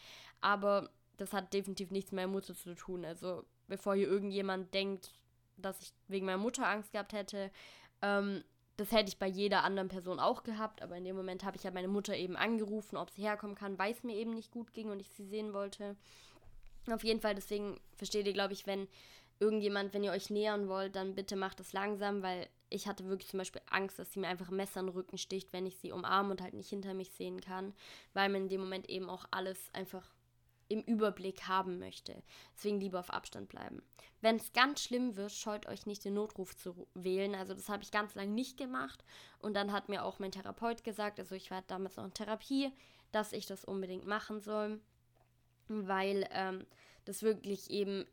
aber 0.42 0.90
das 1.18 1.34
hat 1.34 1.54
definitiv 1.54 1.92
nichts 1.92 2.12
mit 2.12 2.18
meiner 2.18 2.32
Mutter 2.32 2.56
zu 2.56 2.76
tun. 2.76 3.04
Also 3.04 3.44
bevor 3.68 3.96
hier 3.96 4.08
irgendjemand 4.08 4.74
denkt, 4.74 5.12
dass 5.58 5.82
ich 5.82 5.94
wegen 6.08 6.26
meiner 6.26 6.38
Mutter 6.38 6.68
Angst 6.68 6.92
gehabt 6.92 7.14
hätte, 7.14 7.52
ähm, 8.02 8.44
das 8.78 8.92
hätte 8.92 9.10
ich 9.10 9.18
bei 9.18 9.28
jeder 9.28 9.64
anderen 9.64 9.88
Person 9.88 10.20
auch 10.20 10.44
gehabt, 10.44 10.82
aber 10.82 10.98
in 10.98 11.06
dem 11.06 11.16
Moment 11.16 11.44
habe 11.44 11.58
ich 11.58 11.64
ja 11.64 11.72
meine 11.72 11.88
Mutter 11.88 12.16
eben 12.16 12.36
angerufen, 12.36 12.98
ob 12.98 13.10
sie 13.10 13.22
herkommen 13.22 13.56
kann, 13.56 13.80
weil 13.80 13.94
es 13.94 14.04
mir 14.04 14.16
eben 14.16 14.32
nicht 14.32 14.52
gut 14.52 14.74
ging 14.74 14.90
und 14.90 15.00
ich 15.00 15.10
sie 15.10 15.26
sehen 15.26 15.54
wollte. 15.54 15.96
Auf 16.92 17.04
jeden 17.04 17.22
Fall, 17.22 17.36
deswegen 17.36 17.80
versteht 17.96 18.28
ihr, 18.28 18.34
glaube 18.34 18.54
ich, 18.54 18.68
wenn 18.68 18.88
irgendjemand, 19.40 19.94
wenn 19.94 20.04
ihr 20.04 20.12
euch 20.12 20.30
nähern 20.30 20.68
wollt, 20.68 20.96
dann 20.96 21.16
bitte 21.16 21.36
macht 21.36 21.60
es 21.60 21.74
langsam, 21.74 22.22
weil 22.22 22.48
ich 22.70 22.88
hatte 22.88 23.06
wirklich 23.06 23.30
zum 23.30 23.38
Beispiel 23.38 23.62
Angst, 23.70 24.00
dass 24.00 24.12
sie 24.12 24.20
mir 24.20 24.28
einfach 24.28 24.50
ein 24.50 24.56
Messer 24.56 24.80
in 24.80 24.88
den 24.88 24.96
Rücken 24.96 25.18
sticht, 25.18 25.54
wenn 25.54 25.66
ich 25.66 25.78
sie 25.78 25.92
umarme 25.92 26.32
und 26.32 26.42
halt 26.42 26.54
nicht 26.54 26.70
hinter 26.70 26.94
mich 26.94 27.12
sehen 27.12 27.42
kann, 27.42 27.74
weil 28.14 28.30
man 28.30 28.44
in 28.44 28.50
dem 28.50 28.62
Moment 28.62 28.90
eben 28.90 29.10
auch 29.10 29.26
alles 29.32 29.70
einfach 29.74 30.15
im 30.68 30.82
Überblick 30.82 31.48
haben 31.48 31.80
möchte. 31.80 32.22
Deswegen 32.56 32.80
lieber 32.80 33.00
auf 33.00 33.12
Abstand 33.12 33.50
bleiben. 33.50 33.82
Wenn 34.22 34.38
es 34.38 34.54
ganz 34.54 34.82
schlimm 34.82 35.16
wird, 35.16 35.32
scheut 35.32 35.68
euch 35.68 35.86
nicht 35.86 36.04
den 36.04 36.16
Notruf 36.16 36.56
zu 36.56 36.88
wählen. 36.94 37.36
Also 37.36 37.54
das 37.54 37.70
habe 37.70 37.84
ich 37.84 37.92
ganz 37.92 38.16
lange 38.16 38.32
nicht 38.32 38.58
gemacht. 38.58 39.04
Und 39.40 39.54
dann 39.54 39.72
hat 39.72 39.90
mir 39.90 40.04
auch 40.04 40.20
mein 40.20 40.32
Therapeut 40.32 40.84
gesagt, 40.84 41.20
also 41.20 41.36
ich 41.36 41.52
war 41.52 41.62
damals 41.68 41.98
noch 41.98 42.06
in 42.06 42.14
Therapie, 42.14 42.72
dass 43.12 43.34
ich 43.34 43.46
das 43.46 43.66
unbedingt 43.66 44.06
machen 44.06 44.42
soll, 44.42 44.80
weil 45.68 46.28
ähm, 46.32 46.66
das 47.06 47.22
wirklich 47.22 47.70
eben 47.70 48.06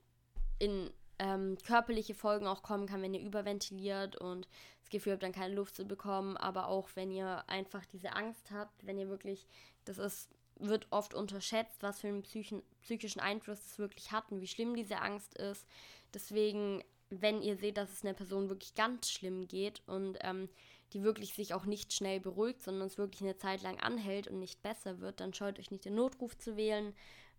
in 0.58 0.90
ähm, 1.18 1.56
körperliche 1.64 2.14
Folgen 2.14 2.46
auch 2.46 2.62
kommen 2.62 2.86
kann, 2.86 3.02
wenn 3.02 3.14
ihr 3.14 3.20
überventiliert 3.20 4.16
und 4.16 4.48
das 4.80 4.90
Gefühl 4.90 5.12
habt, 5.12 5.22
dann 5.22 5.32
keine 5.32 5.54
Luft 5.54 5.76
zu 5.76 5.84
bekommen, 5.84 6.36
aber 6.36 6.68
auch 6.68 6.90
wenn 6.94 7.10
ihr 7.10 7.48
einfach 7.48 7.86
diese 7.86 8.14
Angst 8.14 8.50
habt, 8.50 8.86
wenn 8.86 8.98
ihr 8.98 9.08
wirklich, 9.08 9.46
das 9.84 9.98
ist 9.98 10.30
wird 10.58 10.86
oft 10.90 11.14
unterschätzt, 11.14 11.82
was 11.82 12.00
für 12.00 12.08
einen 12.08 12.22
psychischen, 12.22 12.62
psychischen 12.82 13.20
Einfluss 13.20 13.62
das 13.62 13.78
wirklich 13.78 14.12
hat 14.12 14.30
und 14.30 14.40
wie 14.40 14.46
schlimm 14.46 14.74
diese 14.74 15.00
Angst 15.00 15.36
ist. 15.38 15.66
Deswegen, 16.14 16.82
wenn 17.10 17.42
ihr 17.42 17.56
seht, 17.56 17.76
dass 17.76 17.92
es 17.92 18.04
einer 18.04 18.14
Person 18.14 18.48
wirklich 18.48 18.74
ganz 18.74 19.10
schlimm 19.10 19.48
geht 19.48 19.82
und 19.86 20.18
ähm, 20.22 20.48
die 20.92 21.02
wirklich 21.02 21.34
sich 21.34 21.54
auch 21.54 21.64
nicht 21.64 21.92
schnell 21.92 22.20
beruhigt, 22.20 22.62
sondern 22.62 22.86
es 22.86 22.98
wirklich 22.98 23.22
eine 23.22 23.36
Zeit 23.36 23.62
lang 23.62 23.80
anhält 23.80 24.28
und 24.28 24.38
nicht 24.38 24.62
besser 24.62 25.00
wird, 25.00 25.20
dann 25.20 25.34
scheut 25.34 25.58
euch 25.58 25.70
nicht 25.70 25.84
den 25.84 25.94
Notruf 25.94 26.36
zu 26.36 26.56
wählen, 26.56 26.94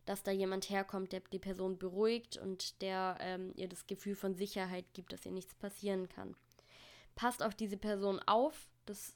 dass 0.06 0.24
da 0.24 0.32
jemand 0.32 0.70
herkommt, 0.70 1.12
der 1.12 1.22
die 1.32 1.40
Person 1.40 1.78
beruhigt 1.78 2.38
und 2.38 2.82
der 2.82 3.18
ähm, 3.22 3.54
ihr 3.56 3.70
das 3.70 3.88
Gefühl 3.88 4.16
von 4.16 4.36
Sicherheit 4.36 4.86
gibt, 4.94 5.14
dass 5.14 5.26
ihr 5.26 5.32
nichts 5.32 5.54
passieren 5.56 6.10
kann. 6.10 6.36
Passt 7.16 7.44
auf 7.44 7.56
diese 7.56 7.78
Person 7.78 8.20
auf. 8.26 8.68
Das 8.86 9.16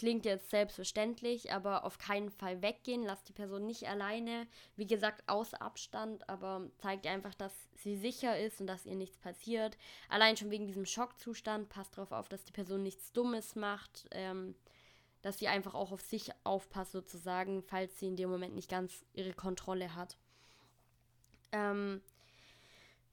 klingt 0.00 0.24
jetzt 0.24 0.48
selbstverständlich, 0.48 1.52
aber 1.52 1.84
auf 1.84 1.98
keinen 1.98 2.30
Fall 2.30 2.62
weggehen. 2.62 3.02
Lasst 3.02 3.28
die 3.28 3.34
Person 3.34 3.66
nicht 3.66 3.86
alleine. 3.86 4.46
Wie 4.74 4.86
gesagt, 4.86 5.22
aus 5.28 5.52
Abstand, 5.52 6.26
aber 6.26 6.70
zeigt 6.78 7.06
einfach, 7.06 7.34
dass 7.34 7.52
sie 7.76 7.96
sicher 7.96 8.38
ist 8.38 8.62
und 8.62 8.66
dass 8.66 8.86
ihr 8.86 8.94
nichts 8.94 9.18
passiert. 9.18 9.76
Allein 10.08 10.38
schon 10.38 10.50
wegen 10.50 10.66
diesem 10.66 10.86
Schockzustand, 10.86 11.68
passt 11.68 11.98
darauf 11.98 12.12
auf, 12.12 12.30
dass 12.30 12.44
die 12.44 12.52
Person 12.52 12.82
nichts 12.82 13.12
Dummes 13.12 13.56
macht. 13.56 14.06
Ähm, 14.12 14.54
dass 15.20 15.38
sie 15.38 15.48
einfach 15.48 15.74
auch 15.74 15.92
auf 15.92 16.00
sich 16.00 16.30
aufpasst, 16.44 16.92
sozusagen, 16.92 17.62
falls 17.62 18.00
sie 18.00 18.06
in 18.06 18.16
dem 18.16 18.30
Moment 18.30 18.54
nicht 18.54 18.70
ganz 18.70 19.04
ihre 19.12 19.34
Kontrolle 19.34 19.94
hat. 19.94 20.16
Ähm, 21.52 22.00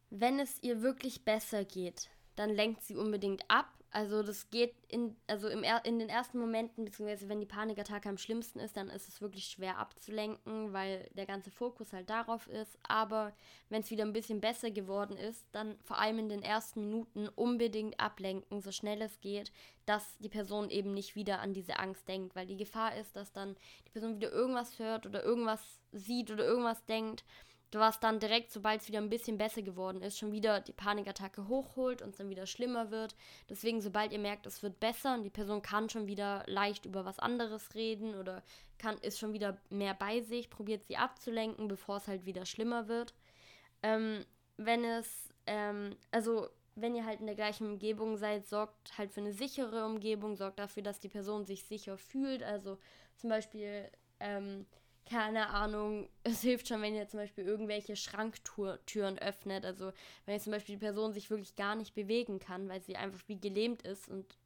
wenn 0.10 0.40
es 0.40 0.64
ihr 0.64 0.82
wirklich 0.82 1.26
besser 1.26 1.66
geht, 1.66 2.10
dann 2.38 2.50
lenkt 2.50 2.82
sie 2.82 2.96
unbedingt 2.96 3.44
ab 3.50 3.77
also 3.92 4.22
das 4.22 4.50
geht 4.50 4.76
in, 4.90 5.16
also 5.28 5.48
im, 5.48 5.64
in 5.84 6.00
den 6.00 6.10
ersten 6.10 6.40
Momenten, 6.40 6.86
beziehungsweise 6.86 7.30
wenn 7.30 7.40
die 7.40 7.46
Panikattacke 7.46 8.10
am 8.10 8.18
schlimmsten 8.18 8.60
ist, 8.60 8.76
dann 8.76 8.90
ist 8.90 9.08
es 9.08 9.22
wirklich 9.22 9.46
schwer 9.46 9.78
abzulenken, 9.78 10.74
weil 10.74 11.10
der 11.14 11.26
ganze 11.26 11.52
Fokus 11.52 11.94
halt 11.94 12.10
darauf 12.10 12.48
ist. 12.48 12.78
Aber 12.84 13.34
wenn 13.70 13.82
es 13.82 13.90
wieder 13.90 14.04
ein 14.04 14.14
bisschen 14.14 14.42
besser 14.42 14.72
geworden 14.72 15.18
ist, 15.18 15.46
dann 15.52 15.78
vor 15.84 16.00
allem 16.00 16.20
in 16.20 16.30
den 16.30 16.44
ersten 16.44 16.82
Minuten 16.82 17.30
unbedingt 17.30 18.00
ablenken, 18.00 18.62
so 18.62 18.72
schnell 18.72 19.02
es 19.02 19.20
geht, 19.22 19.52
dass 19.86 20.18
die 20.18 20.30
Person 20.30 20.70
eben 20.70 20.94
nicht 20.94 21.16
wieder 21.16 21.40
an 21.40 21.54
diese 21.54 21.80
Angst 21.80 22.08
denkt. 22.08 22.36
Weil 22.36 22.46
die 22.46 22.58
Gefahr 22.58 22.96
ist, 22.98 23.16
dass 23.16 23.32
dann 23.32 23.56
die 23.88 23.92
Person 23.92 24.16
wieder 24.16 24.32
irgendwas 24.32 24.80
hört 24.80 25.06
oder 25.06 25.24
irgendwas 25.24 25.80
sieht 25.94 26.30
oder 26.30 26.46
irgendwas 26.46 26.84
denkt 26.86 27.24
was 27.72 28.00
dann 28.00 28.20
direkt, 28.20 28.52
sobald 28.52 28.82
es 28.82 28.88
wieder 28.88 29.00
ein 29.00 29.10
bisschen 29.10 29.38
besser 29.38 29.62
geworden 29.62 30.02
ist, 30.02 30.18
schon 30.18 30.32
wieder 30.32 30.62
die 30.62 30.74
Panikattacke 30.74 31.48
hochholt 31.48 32.02
und 32.02 32.12
es 32.12 32.18
dann 32.18 32.30
wieder 32.30 32.46
schlimmer 32.46 32.92
wird. 32.92 33.16
Deswegen, 33.50 33.82
sobald 33.82 34.14
ihr 34.14 34.20
merkt, 34.20 34.46
es 34.46 34.64
wird 34.64 34.80
besser 34.80 35.14
und 35.16 35.24
die 35.24 35.30
Person 35.30 35.62
kann 35.62 35.90
schon 35.90 36.08
wieder 36.08 36.44
leicht 36.48 36.86
über 36.86 37.04
was 37.04 37.20
anderes 37.20 37.76
reden 37.76 38.16
oder 38.16 38.42
kann, 38.78 38.98
ist 39.00 39.20
schon 39.20 39.34
wieder 39.34 39.58
mehr 39.70 39.94
bei 39.94 40.22
sich, 40.22 40.50
probiert 40.50 40.86
sie 40.86 40.98
abzulenken, 40.98 41.68
bevor 41.68 41.98
es 41.98 42.08
halt 42.08 42.26
wieder 42.26 42.46
schlimmer 42.46 42.88
wird. 42.88 43.14
Ähm, 43.84 44.26
wenn 44.58 44.84
es, 44.84 45.34
ähm, 45.46 45.96
also 46.12 46.48
wenn 46.76 46.96
ihr 46.96 47.06
halt 47.06 47.20
in 47.20 47.26
der 47.26 47.36
gleichen 47.36 47.68
Umgebung 47.68 48.18
seid, 48.18 48.48
sorgt 48.48 48.98
halt 48.98 49.12
für 49.12 49.22
eine 49.22 49.34
sichere 49.34 49.86
Umgebung, 49.86 50.36
sorgt 50.36 50.60
dafür, 50.60 50.84
dass 50.84 51.00
die 51.00 51.10
Person 51.10 51.44
sich 51.44 51.64
sicher 51.64 51.98
fühlt. 51.98 52.44
Also 52.44 52.78
zum 53.16 53.30
Beispiel, 53.30 53.90
ähm, 54.20 54.66
keine 55.10 55.50
Ahnung, 55.50 56.10
es 56.24 56.42
hilft 56.42 56.68
schon, 56.68 56.82
wenn 56.82 56.96
ihr 56.96 57.08
zum 57.08 57.20
Beispiel 57.20 57.46
irgendwelche 57.46 57.96
Schranktüren 57.96 59.18
öffnet. 59.20 59.66
Also 59.66 59.92
wenn 60.26 60.36
jetzt 60.36 60.44
zum 60.44 60.54
Beispiel 60.54 60.76
die 60.76 60.86
Person 60.86 61.14
sich 61.14 61.30
wirklich 61.30 61.56
gar 61.56 61.76
nicht 61.76 61.96
bewegen 61.96 62.40
kann, 62.40 62.70
weil 62.70 62.82
sie 62.82 62.96
einfach 62.96 63.22
wie 63.28 63.40
gelähmt 63.40 63.82
ist 63.84 64.10
und 64.10 64.38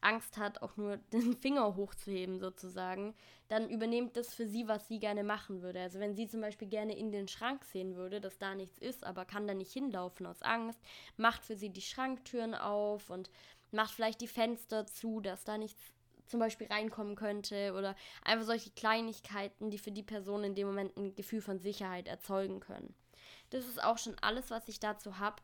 Angst 0.00 0.38
hat, 0.38 0.62
auch 0.62 0.76
nur 0.76 0.96
den 1.12 1.36
Finger 1.36 1.76
hochzuheben 1.76 2.38
sozusagen, 2.38 3.14
dann 3.48 3.68
übernehmt 3.68 4.16
das 4.16 4.34
für 4.34 4.46
sie, 4.46 4.68
was 4.68 4.88
sie 4.88 5.00
gerne 5.00 5.24
machen 5.24 5.62
würde. 5.62 5.80
Also 5.80 5.98
wenn 5.98 6.14
sie 6.14 6.28
zum 6.28 6.40
Beispiel 6.40 6.68
gerne 6.68 6.96
in 6.96 7.10
den 7.10 7.28
Schrank 7.28 7.64
sehen 7.64 7.96
würde, 7.96 8.20
dass 8.20 8.38
da 8.38 8.54
nichts 8.54 8.78
ist, 8.78 9.04
aber 9.04 9.24
kann 9.24 9.46
da 9.46 9.54
nicht 9.54 9.72
hinlaufen 9.72 10.26
aus 10.26 10.42
Angst, 10.42 10.80
macht 11.16 11.44
für 11.44 11.56
sie 11.56 11.70
die 11.70 11.82
Schranktüren 11.82 12.54
auf 12.54 13.10
und 13.10 13.30
macht 13.70 13.92
vielleicht 13.92 14.20
die 14.20 14.28
Fenster 14.28 14.86
zu, 14.86 15.20
dass 15.20 15.44
da 15.44 15.58
nichts 15.58 15.92
zum 16.28 16.40
Beispiel 16.40 16.66
reinkommen 16.68 17.16
könnte 17.16 17.74
oder 17.74 17.96
einfach 18.22 18.46
solche 18.46 18.70
Kleinigkeiten, 18.70 19.70
die 19.70 19.78
für 19.78 19.90
die 19.90 20.02
Person 20.02 20.44
in 20.44 20.54
dem 20.54 20.66
Moment 20.66 20.96
ein 20.96 21.14
Gefühl 21.14 21.40
von 21.40 21.58
Sicherheit 21.58 22.06
erzeugen 22.06 22.60
können. 22.60 22.94
Das 23.50 23.66
ist 23.66 23.82
auch 23.82 23.98
schon 23.98 24.16
alles, 24.20 24.50
was 24.50 24.68
ich 24.68 24.80
dazu 24.80 25.18
habe. 25.18 25.42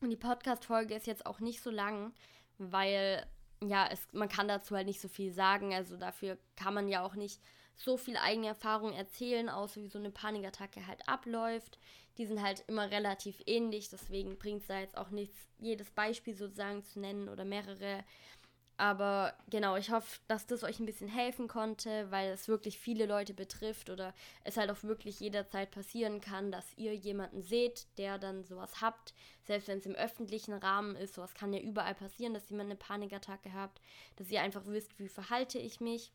Und 0.00 0.10
die 0.10 0.16
Podcast-Folge 0.16 0.94
ist 0.94 1.06
jetzt 1.06 1.26
auch 1.26 1.40
nicht 1.40 1.62
so 1.62 1.70
lang, 1.70 2.12
weil 2.58 3.26
ja, 3.62 3.88
es, 3.90 4.06
man 4.12 4.28
kann 4.28 4.48
dazu 4.48 4.76
halt 4.76 4.86
nicht 4.86 5.00
so 5.00 5.08
viel 5.08 5.32
sagen. 5.32 5.74
Also 5.74 5.96
dafür 5.96 6.38
kann 6.56 6.74
man 6.74 6.88
ja 6.88 7.04
auch 7.04 7.14
nicht 7.14 7.40
so 7.76 7.96
viel 7.96 8.16
eigene 8.16 8.48
Erfahrung 8.48 8.92
erzählen, 8.92 9.48
außer 9.48 9.80
wie 9.80 9.88
so 9.88 9.98
eine 9.98 10.10
Panikattacke 10.10 10.86
halt 10.86 11.08
abläuft. 11.08 11.78
Die 12.18 12.26
sind 12.26 12.42
halt 12.42 12.64
immer 12.66 12.90
relativ 12.90 13.40
ähnlich, 13.46 13.88
deswegen 13.90 14.38
bringt 14.38 14.62
es 14.62 14.66
da 14.66 14.80
jetzt 14.80 14.96
auch 14.98 15.10
nichts, 15.10 15.38
jedes 15.58 15.90
Beispiel 15.92 16.34
sozusagen 16.34 16.82
zu 16.82 16.98
nennen 16.98 17.28
oder 17.28 17.44
mehrere. 17.44 18.04
Aber 18.78 19.34
genau, 19.50 19.74
ich 19.74 19.90
hoffe, 19.90 20.20
dass 20.28 20.46
das 20.46 20.62
euch 20.62 20.78
ein 20.78 20.86
bisschen 20.86 21.08
helfen 21.08 21.48
konnte, 21.48 22.08
weil 22.12 22.30
es 22.30 22.46
wirklich 22.46 22.78
viele 22.78 23.06
Leute 23.06 23.34
betrifft 23.34 23.90
oder 23.90 24.14
es 24.44 24.56
halt 24.56 24.70
auch 24.70 24.84
wirklich 24.84 25.18
jederzeit 25.18 25.72
passieren 25.72 26.20
kann, 26.20 26.52
dass 26.52 26.64
ihr 26.76 26.94
jemanden 26.94 27.42
seht, 27.42 27.88
der 27.98 28.18
dann 28.18 28.44
sowas 28.44 28.80
habt. 28.80 29.14
Selbst 29.42 29.66
wenn 29.66 29.78
es 29.78 29.86
im 29.86 29.96
öffentlichen 29.96 30.54
Rahmen 30.54 30.94
ist, 30.94 31.14
sowas 31.14 31.34
kann 31.34 31.52
ja 31.52 31.58
überall 31.58 31.96
passieren, 31.96 32.34
dass 32.34 32.50
jemand 32.50 32.70
eine 32.70 32.76
Panikattacke 32.76 33.52
habt, 33.52 33.80
dass 34.14 34.30
ihr 34.30 34.42
einfach 34.42 34.62
wisst, 34.66 34.96
wie 35.00 35.08
verhalte 35.08 35.58
ich 35.58 35.80
mich 35.80 36.12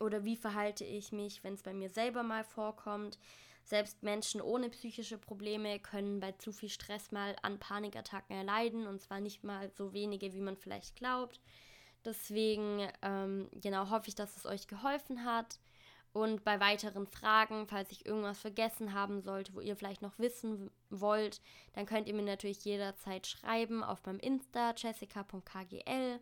oder 0.00 0.24
wie 0.24 0.36
verhalte 0.36 0.84
ich 0.84 1.12
mich, 1.12 1.44
wenn 1.44 1.54
es 1.54 1.62
bei 1.62 1.72
mir 1.72 1.88
selber 1.88 2.24
mal 2.24 2.42
vorkommt. 2.42 3.16
Selbst 3.64 4.02
Menschen 4.02 4.40
ohne 4.40 4.68
psychische 4.70 5.18
Probleme 5.18 5.78
können 5.78 6.20
bei 6.20 6.32
zu 6.32 6.52
viel 6.52 6.68
Stress 6.68 7.12
mal 7.12 7.36
an 7.42 7.58
Panikattacken 7.58 8.34
erleiden 8.34 8.86
und 8.86 9.00
zwar 9.00 9.20
nicht 9.20 9.44
mal 9.44 9.70
so 9.70 9.92
wenige, 9.92 10.32
wie 10.32 10.40
man 10.40 10.56
vielleicht 10.56 10.96
glaubt. 10.96 11.40
Deswegen, 12.04 12.88
ähm, 13.02 13.48
genau, 13.52 13.90
hoffe 13.90 14.08
ich, 14.08 14.14
dass 14.14 14.36
es 14.36 14.46
euch 14.46 14.66
geholfen 14.66 15.24
hat. 15.24 15.60
Und 16.12 16.42
bei 16.42 16.58
weiteren 16.58 17.06
Fragen, 17.06 17.68
falls 17.68 17.92
ich 17.92 18.04
irgendwas 18.04 18.40
vergessen 18.40 18.94
haben 18.94 19.20
sollte, 19.20 19.54
wo 19.54 19.60
ihr 19.60 19.76
vielleicht 19.76 20.02
noch 20.02 20.18
wissen 20.18 20.70
wollt, 20.88 21.40
dann 21.74 21.86
könnt 21.86 22.08
ihr 22.08 22.14
mir 22.14 22.22
natürlich 22.22 22.64
jederzeit 22.64 23.28
schreiben 23.28 23.84
auf 23.84 24.04
meinem 24.04 24.18
Insta 24.18 24.74
jessica.kgl 24.76 26.18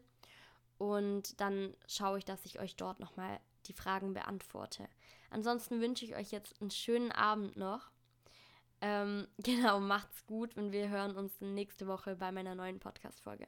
und 0.76 1.40
dann 1.40 1.74
schaue 1.86 2.18
ich, 2.18 2.24
dass 2.26 2.44
ich 2.44 2.60
euch 2.60 2.76
dort 2.76 3.00
nochmal 3.00 3.40
die 3.66 3.72
Fragen 3.72 4.12
beantworte. 4.12 4.88
Ansonsten 5.30 5.80
wünsche 5.80 6.04
ich 6.04 6.16
euch 6.16 6.30
jetzt 6.30 6.60
einen 6.60 6.70
schönen 6.70 7.12
Abend 7.12 7.56
noch. 7.56 7.90
Ähm, 8.80 9.26
genau, 9.38 9.80
macht's 9.80 10.24
gut 10.26 10.56
und 10.56 10.72
wir 10.72 10.88
hören 10.88 11.16
uns 11.16 11.40
nächste 11.40 11.86
Woche 11.86 12.16
bei 12.16 12.32
meiner 12.32 12.54
neuen 12.54 12.78
Podcast-Folge. 12.78 13.46